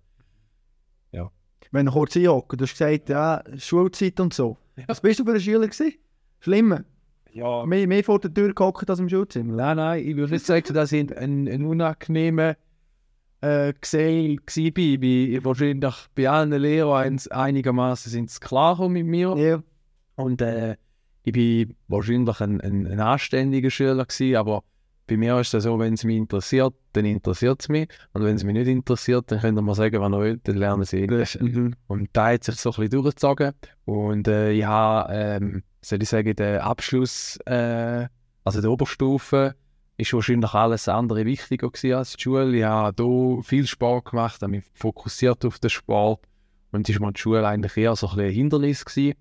[1.73, 4.57] Wenn du kurz einhocken, du hast gesagt, ja, Schulzeit und so.
[4.89, 5.95] Was bist du für ein Schüler gewesen?
[6.41, 6.85] Schlimmer.
[7.33, 9.55] Ja, Mehr, mehr vor der Tür gehockt als im Schulzimmer.
[9.55, 12.57] Nein, nein, ich würde nicht sagen, dass ich ein, ein unangenehmer
[13.41, 15.45] äh, gesehen war.
[15.45, 19.37] Wahrscheinlich bei allen Lehrern einigermaßen sind sie klar mit mir.
[19.37, 19.63] Ja.
[20.17, 20.77] Und äh,
[21.23, 24.63] ich bin wahrscheinlich ein, ein, ein anständiger Schüler gewesen, aber
[25.07, 27.89] bei mir ist es so, wenn es mich interessiert, dann interessiert es mich.
[28.13, 30.85] Und wenn es mich nicht interessiert, dann können wir sagen, was ihr wollt, dann lernen
[30.85, 31.37] sie Englisch.
[31.89, 33.53] Und da hat sich so ein bisschen durchgezogen.
[33.87, 38.07] Und äh, ich habe, ähm, soll ich sagen, den Abschluss, äh,
[38.45, 39.55] also der Oberstufe,
[39.97, 42.57] ist wahrscheinlich alles andere wichtiger gewesen als die Schule.
[42.57, 46.21] Ich habe hier viel Sport gemacht, habe mich fokussiert auf den Sport.
[46.73, 49.17] Und es war mir die Schule eigentlich eher so ein, ein Hindernis gewesen.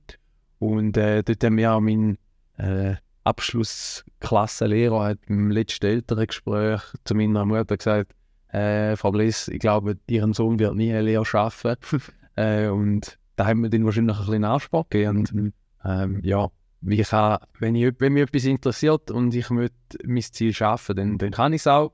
[0.59, 2.17] Und äh, dort haben wir auch mein
[2.57, 8.13] äh, Abschlussklassenlehrer hat im letzten Elterngespräch zu meiner Mutter gesagt,
[8.49, 11.75] äh, Frau Bliss, ich glaube, Ihren Sohn wird nie eine Lehre schaffen.
[12.35, 15.19] äh, und da haben wir dann wahrscheinlich ein bisschen Anspruch gegeben.
[15.19, 15.53] Und,
[15.85, 16.49] ähm, ja,
[16.87, 19.75] ich kann, wenn, ich, wenn mich etwas interessiert und ich möchte
[20.05, 21.91] mein Ziel schaffen, dann, dann kann ich es auch.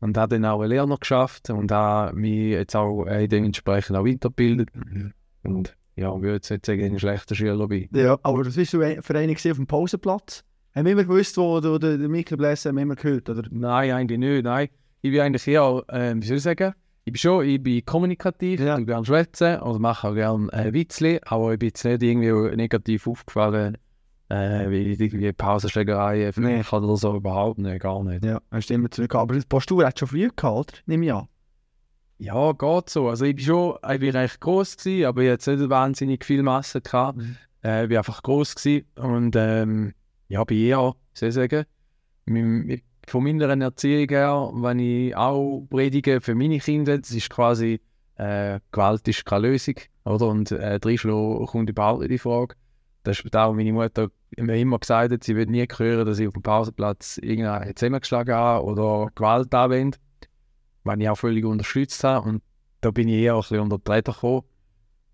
[0.00, 3.96] Und habe dann auch eine Lehre noch geschafft und habe mich jetzt auch äh, dementsprechend
[3.96, 4.68] auch weitergebildet.
[5.44, 7.88] Und ja, ich würde jetzt nicht sagen, ein schlechter Schüler bin.
[7.92, 8.18] ja.
[8.22, 10.44] Aber das bist du für einen auf dem Pausenplatz?
[10.74, 13.44] Haben wir immer gewusst, wo du den wir immer gehört, oder?
[13.50, 14.44] Nein, eigentlich nicht.
[14.44, 14.68] Nein.
[15.00, 16.74] Ich bin eigentlich eher, äh, wie soll ich sagen,
[17.04, 18.78] ich bin schon, ich bin kommunikativ, Ja.
[18.78, 22.56] ich gerne schwätzen oder mache auch gerne äh, Witzli, aber ich bin jetzt nicht irgendwie
[22.56, 23.76] negativ aufgefallen,
[24.30, 26.62] äh, wie irgendwie Pausenschlägerei Nee.
[26.72, 28.24] oder so, überhaupt nicht, gar nicht.
[28.24, 29.14] Ja, hast du immer zurück.
[29.14, 30.78] Aber die Postur hat schon früh gehabt, oder?
[30.86, 31.28] Nehme ich an.
[32.18, 33.08] Ja, geht so.
[33.08, 36.24] Also ich bin schon, ich bin recht groß gewesen, aber ich hatte jetzt nicht wahnsinnig
[36.24, 37.20] viel Masse gehabt.
[37.62, 39.92] Äh, ich bin einfach groß gewesen und ähm,
[40.28, 41.64] ja, bin eher, soll ich sagen,
[42.24, 47.30] mit, mit, von meiner Erziehung her, wenn ich auch predige für meine Kinder, das ist
[47.30, 47.80] quasi,
[48.16, 49.74] äh, Gewalt ist keine Lösung,
[50.04, 50.28] oder?
[50.28, 52.54] Und äh, Dreischlagen kommt überhaupt nicht in Frage.
[53.02, 54.08] Das ist auch meine Mutter
[54.42, 58.34] mir immer gesagt hat, sie wird nie hören, dass ich auf dem Pausenplatz irgendeinen zusammengeschlagen
[58.34, 59.98] habe oder Gewalt anwende,
[60.82, 62.28] was ich auch völlig unterstützt habe.
[62.28, 62.42] Und
[62.80, 64.42] da bin ich eher ein bisschen unter die Räder gekommen,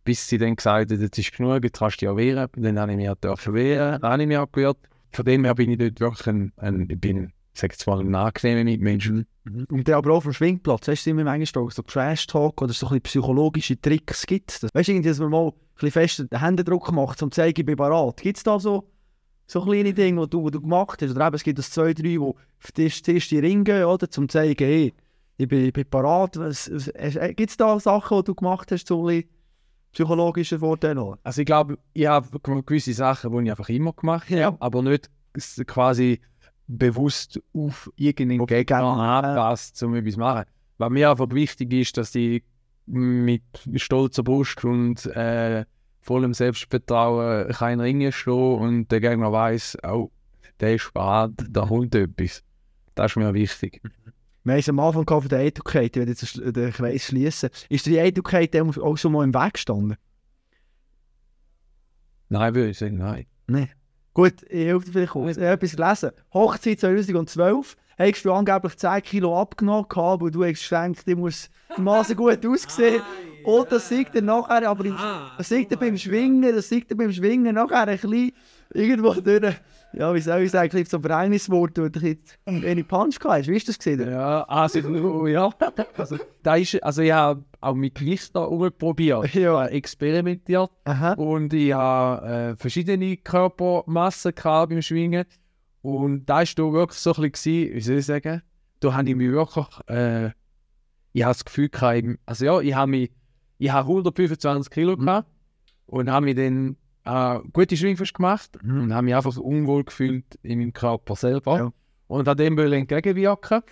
[0.04, 2.48] bis sie dann gesagt hat, jetzt ist genug, jetzt kannst du dich ja wehren.
[2.56, 4.78] Dann habe ich mich auch wehren, dann habe ich mich auch gewehrt.
[5.12, 8.00] Von dem her bin ich dort wirklich ein, ein ich bin, ich sage jetzt mal,
[8.00, 9.08] ein angenehmer Mitmensch.
[9.10, 12.86] Und dann aber auch auf dem Schwingplatz, hast du immer manchmal so Trash-Talk oder so
[12.86, 14.62] ein bisschen psychologische Tricks gibt?
[14.72, 17.60] Weißt du, irgendwie, dass man mal ein bisschen fest den Händedruck macht, um zu zeigen,
[17.60, 18.18] ich bin bereit.
[18.18, 18.88] Gibt es da so,
[19.46, 21.10] so kleine Dinge, die du, die du gemacht hast?
[21.10, 22.36] Oder eben, es gibt das zwei, drei, die auf
[22.76, 24.94] die zuerst die Ringe, oder, zum zu zeigen, hey,
[25.36, 26.34] ich bin, ich bin bereit.
[26.34, 29.24] Gibt es da Sachen, die du gemacht hast, so ein
[29.92, 31.18] psychologische Vorteile?
[31.24, 32.28] Also ich glaube, ich habe
[32.64, 34.56] gewisse Sachen, die ich einfach immer gemacht habe, Ja.
[34.60, 35.10] aber nicht
[35.66, 36.20] quasi
[36.78, 40.44] bewusst auf irgendeinen Gegner anpasst, um etwas zu machen.
[40.78, 42.42] Was mir einfach wichtig ist, dass ich
[42.86, 43.42] mit
[43.76, 45.64] stolzer Brust und äh,
[46.00, 50.10] vollem Selbstvertrauen kann in den Ring stehe und der Gegner weiß, oh,
[50.60, 52.42] der ist bereit, da kommt etwas.
[52.94, 53.80] Das ist mir wichtig.
[54.42, 57.50] Wir haben es am Anfang von der Educate, ich werde jetzt den Kreis schließen.
[57.68, 59.96] Ist dir die Educate auch auch schon mal im Weg gestanden?
[62.28, 63.26] Nein, würde ich sagen, nein.
[63.46, 63.68] Nein.
[64.20, 65.38] Gut, ich helfe dir vielleicht kurz.
[65.38, 66.10] Ich habe etwas gelesen.
[66.34, 71.48] Hochzeit 2012 hast du angeblich 10 Kilo abgenommen, gehabt, weil du hast gedacht, ich muss
[71.78, 73.00] Maße gut aussehen.
[73.44, 74.94] Und das sieht dann nachher, aber im,
[75.38, 78.32] das sieht dann beim Schwingen, das sieht dann beim Schwingen nachher ein bisschen
[78.74, 79.54] irgendwo durch,
[79.92, 82.00] ja, wie soll ich sagen, ein bisschen zum Verhängniswort, wo du
[82.46, 83.48] ein wenig Punch hast.
[83.48, 84.08] Wie du das gesehen?
[84.10, 85.50] Ja, also, ja.
[85.96, 89.66] Also, da ist, also ich habe auch mit Gewicht da probiert, Ja.
[89.66, 91.12] experimentiert Aha.
[91.14, 95.24] und ich habe äh, verschiedene Körpermassen gehabt beim Schwingen
[95.82, 98.42] und da war da wirklich so ein bisschen, wie soll ich sagen,
[98.80, 100.30] da habe ich mich wirklich, äh,
[101.12, 103.10] ich habe das Gefühl gehabt, also ja, ich habe mich,
[103.58, 105.28] ich habe 125 Kilo gehabt
[105.86, 108.82] und habe mich dann äh, gute Schwingfest gemacht Mhm.
[108.82, 111.72] und habe mich einfach so unwohl gefühlt in meinem Körper selber Ja.
[112.08, 113.62] und an dem entgegenwirken.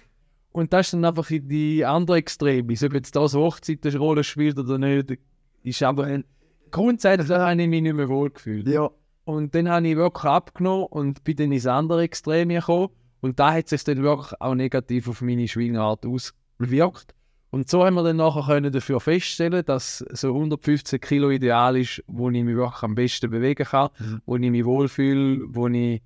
[0.52, 2.72] Und das ist dann einfach in die andere Extreme.
[2.72, 5.18] Ob jetzt das Hochzeit eine Rolle spielt oder nicht,
[5.62, 6.24] ist aber ein,
[6.70, 8.66] grundsätzlich habe ich mich nicht mehr wohl gefühlt.
[8.66, 8.90] Ja.
[9.24, 12.88] Und dann habe ich wirklich abgenommen und bin dann ins andere Extrem gekommen.
[13.20, 17.14] Und da hat sich dann wirklich auch negativ auf meine Schwingart ausgewirkt.
[17.50, 22.02] Und so haben wir dann nachher können dafür feststellen, dass so 115 Kilo ideal ist,
[22.06, 24.20] wo ich mich wirklich am besten bewegen kann, Mhm.
[24.26, 26.02] wo ich mich wohlfühle, wo ich,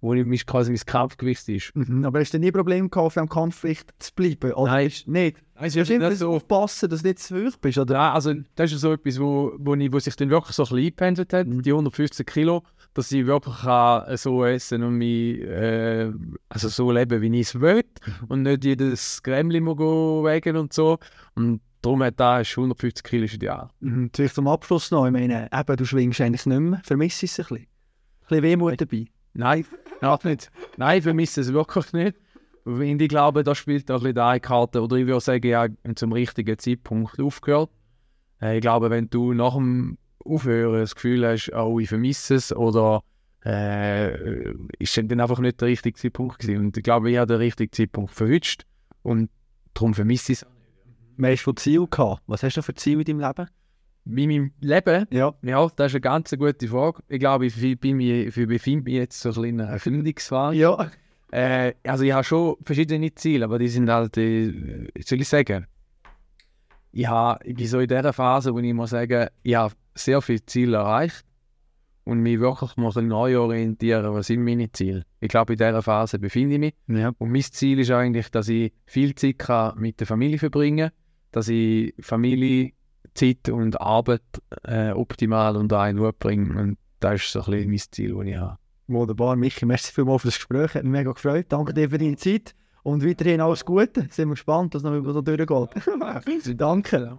[0.00, 1.74] wo ich mich quasi mein Kampfgewicht ist.
[1.74, 2.04] Mhm.
[2.04, 4.52] Aber hast du nie Probleme gehabt, auf dem Kampfgewicht zu bleiben?
[4.52, 4.86] Oder Nein.
[4.86, 5.38] ist nicht?
[5.56, 7.94] Also, Du musst so aufpassen, dass du nicht zu hoch bist, oder?
[7.94, 10.66] Ja, also das ist so etwas, wo, wo, ich, wo sich dann wirklich so ein
[10.66, 12.62] bisschen eingependelt hat, die 115 Kilo,
[12.94, 16.10] dass ich wirklich kann so essen und mich äh,
[16.48, 17.84] also so leben, wie ich es will
[18.28, 20.98] und nicht jedes go wägen und so.
[21.34, 23.68] Und darum hat da ist 150 Kilo ideal.
[23.80, 24.10] Mhm.
[24.14, 27.42] Vielleicht zum Abschluss noch, ich meine, eben, du schwingst eigentlich nicht mehr, vermisst es ein
[27.42, 27.56] bisschen?
[27.56, 27.66] Ein
[28.28, 29.06] bisschen Wehmut dabei?
[29.34, 29.66] Nein,
[30.00, 30.50] auch nicht.
[30.76, 32.16] Nein, ist es wirklich nicht.
[32.64, 35.66] Und ich glaube, da spielt auch ein bisschen die Karte, oder ich würde sagen, ja,
[35.96, 37.70] zum richtigen Zeitpunkt aufgehört.
[38.40, 42.54] Äh, ich glaube, wenn du nach dem Aufhören das Gefühl hast, oh, ich vermisse es,
[42.54, 43.02] oder
[43.44, 46.66] äh, ist dann einfach nicht der richtige Zeitpunkt gewesen.
[46.66, 48.64] Und ich glaube, ich habe den richtigen Zeitpunkt verwünscht
[49.02, 49.30] und
[49.74, 50.46] darum vermisse ich es.
[51.16, 52.22] Was hast du für Ziel gehabt?
[52.26, 53.48] Was hast du für Ziel in deinem Leben?
[54.06, 55.34] Bei meinem Leben, Ja.
[55.42, 57.02] ja, das ist eine ganz gute Frage.
[57.08, 60.56] Ich glaube, ich, bin mich, ich befinde mich jetzt so ein bisschen in einer Erfindungsphase.
[60.56, 60.90] Ja.
[61.30, 65.66] Äh, also ich habe schon verschiedene Ziele, aber die sind halt, äh, soll ich sagen,
[66.92, 70.20] ich, habe, ich bin so in dieser Phase, wo ich muss sagen, ich habe sehr
[70.22, 71.24] viele Ziele erreicht
[72.04, 75.04] und mich wirklich muss neu orientieren, was sind meine Ziele.
[75.20, 77.12] Ich glaube, in dieser Phase befinde ich mich Ja.
[77.18, 80.90] und mein Ziel ist eigentlich, dass ich viel Zeit kann mit der Familie verbringen
[81.32, 82.70] dass ich Familie,
[83.14, 84.22] Zeit und Arbeit
[84.62, 88.26] äh, optimal unter einen Hut bringe und das ist so ein bisschen mein Ziel, das
[88.26, 88.58] ich habe.
[88.86, 91.46] Wunderbar, Michi, merci vielmals für das Gespräch, hat mich mega gefreut.
[91.48, 94.06] Danke dir für deine Zeit und weiterhin alles Gute.
[94.10, 96.56] Sind wir gespannt, was noch noch durchgeht.
[96.56, 97.18] Danke.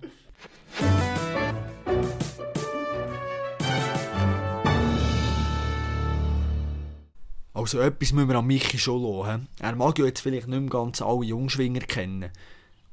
[7.56, 9.48] Also etwas müssen wir an Michi schon lassen.
[9.60, 12.30] Er mag ja jetzt vielleicht nicht mehr ganz alle Jungschwinger kennen,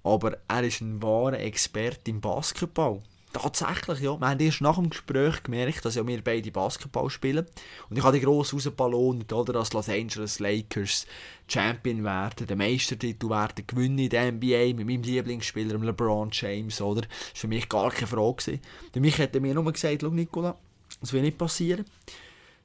[0.04, 3.02] aber er ist ein wahrer Experte im Basketball.
[3.32, 4.16] Tatsächlich, ja.
[4.20, 7.44] Wir haben erst nach dem Gespräch gemerkt, dass ja wir beide Basketball spielen.
[7.90, 11.08] Und ich habe die gross rausballoniert, oder, dass Los Angeles Lakers
[11.48, 17.00] Champion werden, den Meistertitel werden, gewinnen in der NBA mit meinem Lieblingsspieler, LeBron James, oder?
[17.00, 18.36] Das war für mich gar keine Frage.
[18.36, 18.60] gewesen.
[18.94, 20.54] Michi hat mir nur gesagt, schau Nicola,
[21.00, 21.84] das wird nicht passieren.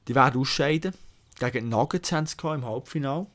[0.06, 0.92] Die werden ausscheiden.
[1.38, 3.26] Gegen Nuggets haben sie im Halbfinale.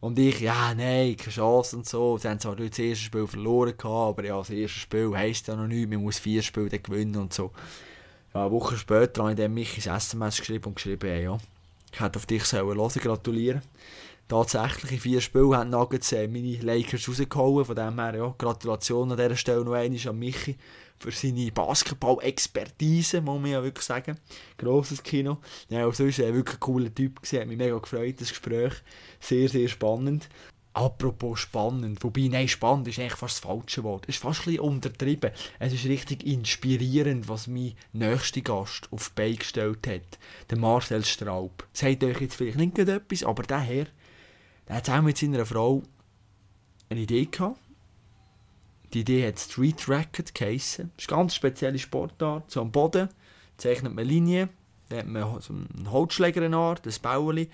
[0.00, 2.18] Und ich, ja, nein, keine Chance und so.
[2.18, 5.66] Sie haben zwar das erste Spiel verloren aber ja, das erste Spiel heisst ja noch
[5.66, 5.90] nichts.
[5.90, 7.50] Man muss vier Spiele gewinnen und so.
[8.34, 11.38] Ja, eine Woche später habe ich dann mich ins SMS geschrieben und geschrieben, ja,
[11.92, 13.62] ich hätte auf dich sollen hören, gratulieren.
[14.28, 17.64] Tatsächlich, in vier Spielen haben Nuggets äh, meine Lakers rausgehauen.
[17.64, 20.56] Von dem her, ja, Gratulation an dieser Stelle noch einmal an Michi
[20.98, 24.18] für seine Basketball-Expertise, muss man ja wirklich sagen.
[24.58, 25.38] Grosses Kino.
[25.68, 28.72] Ja, also ist er wirklich ein cooler Typ gewesen, hat mich mega gefreut, das Gespräch.
[29.20, 30.28] Sehr, sehr spannend.
[30.72, 34.04] Apropos spannend, wobei, nein, spannend ist eigentlich fast das falsche Wort.
[34.08, 35.30] Es ist fast ein bisschen untertrieben.
[35.58, 40.18] Es ist richtig inspirierend, was mein nächster Gast auf die Beine gestellt hat.
[40.50, 41.66] Der Marcel Straub.
[41.72, 43.86] Sagt euch jetzt vielleicht nicht etwas, aber der Herr,
[44.68, 45.82] der hat zusammen mit seiner Frau
[46.88, 47.58] eine Idee gehabt.
[48.92, 50.92] Die Idee hat Street Racket geheissen.
[50.96, 52.50] Das ist eine ganz spezielle Sportart.
[52.50, 53.08] So am Boden
[53.56, 54.48] zeichnet man Linien,
[54.88, 57.50] dann hat man so einen Holzschläger ein Bäuerli.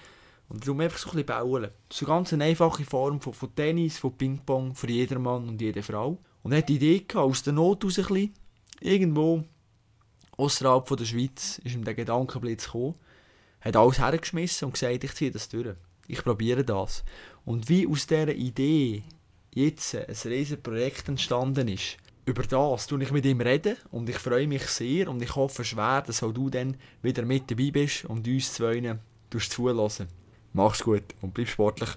[0.48, 1.70] Und darum einfach so ein bisschen bauen.
[1.88, 5.82] Das ist eine ganz einfache Form von, von Tennis, von Ping-Pong für jedermann und jede
[5.82, 6.18] Frau.
[6.42, 8.34] Und er hat die Idee gehabt, aus der Not raus ein bisschen,
[8.80, 9.44] irgendwo
[10.36, 12.96] außerhalb der Schweiz ist ihm der Gedankenblitz gekommen,
[13.60, 15.76] hat alles hergeschmissen und gesagt, ich ziehe das durch.
[16.12, 17.04] Ich probiere das.
[17.46, 19.02] Und wie aus dieser Idee
[19.54, 21.96] jetzt ein riesiges Projekt entstanden ist,
[22.26, 25.64] über das tue ich mit ihm reden und ich freue mich sehr und ich hoffe
[25.64, 28.98] schwer, dass auch du dann wieder mit dabei bist und uns zwei
[29.48, 30.08] zulassen.
[30.52, 31.88] Mach's gut und bleib sportlich.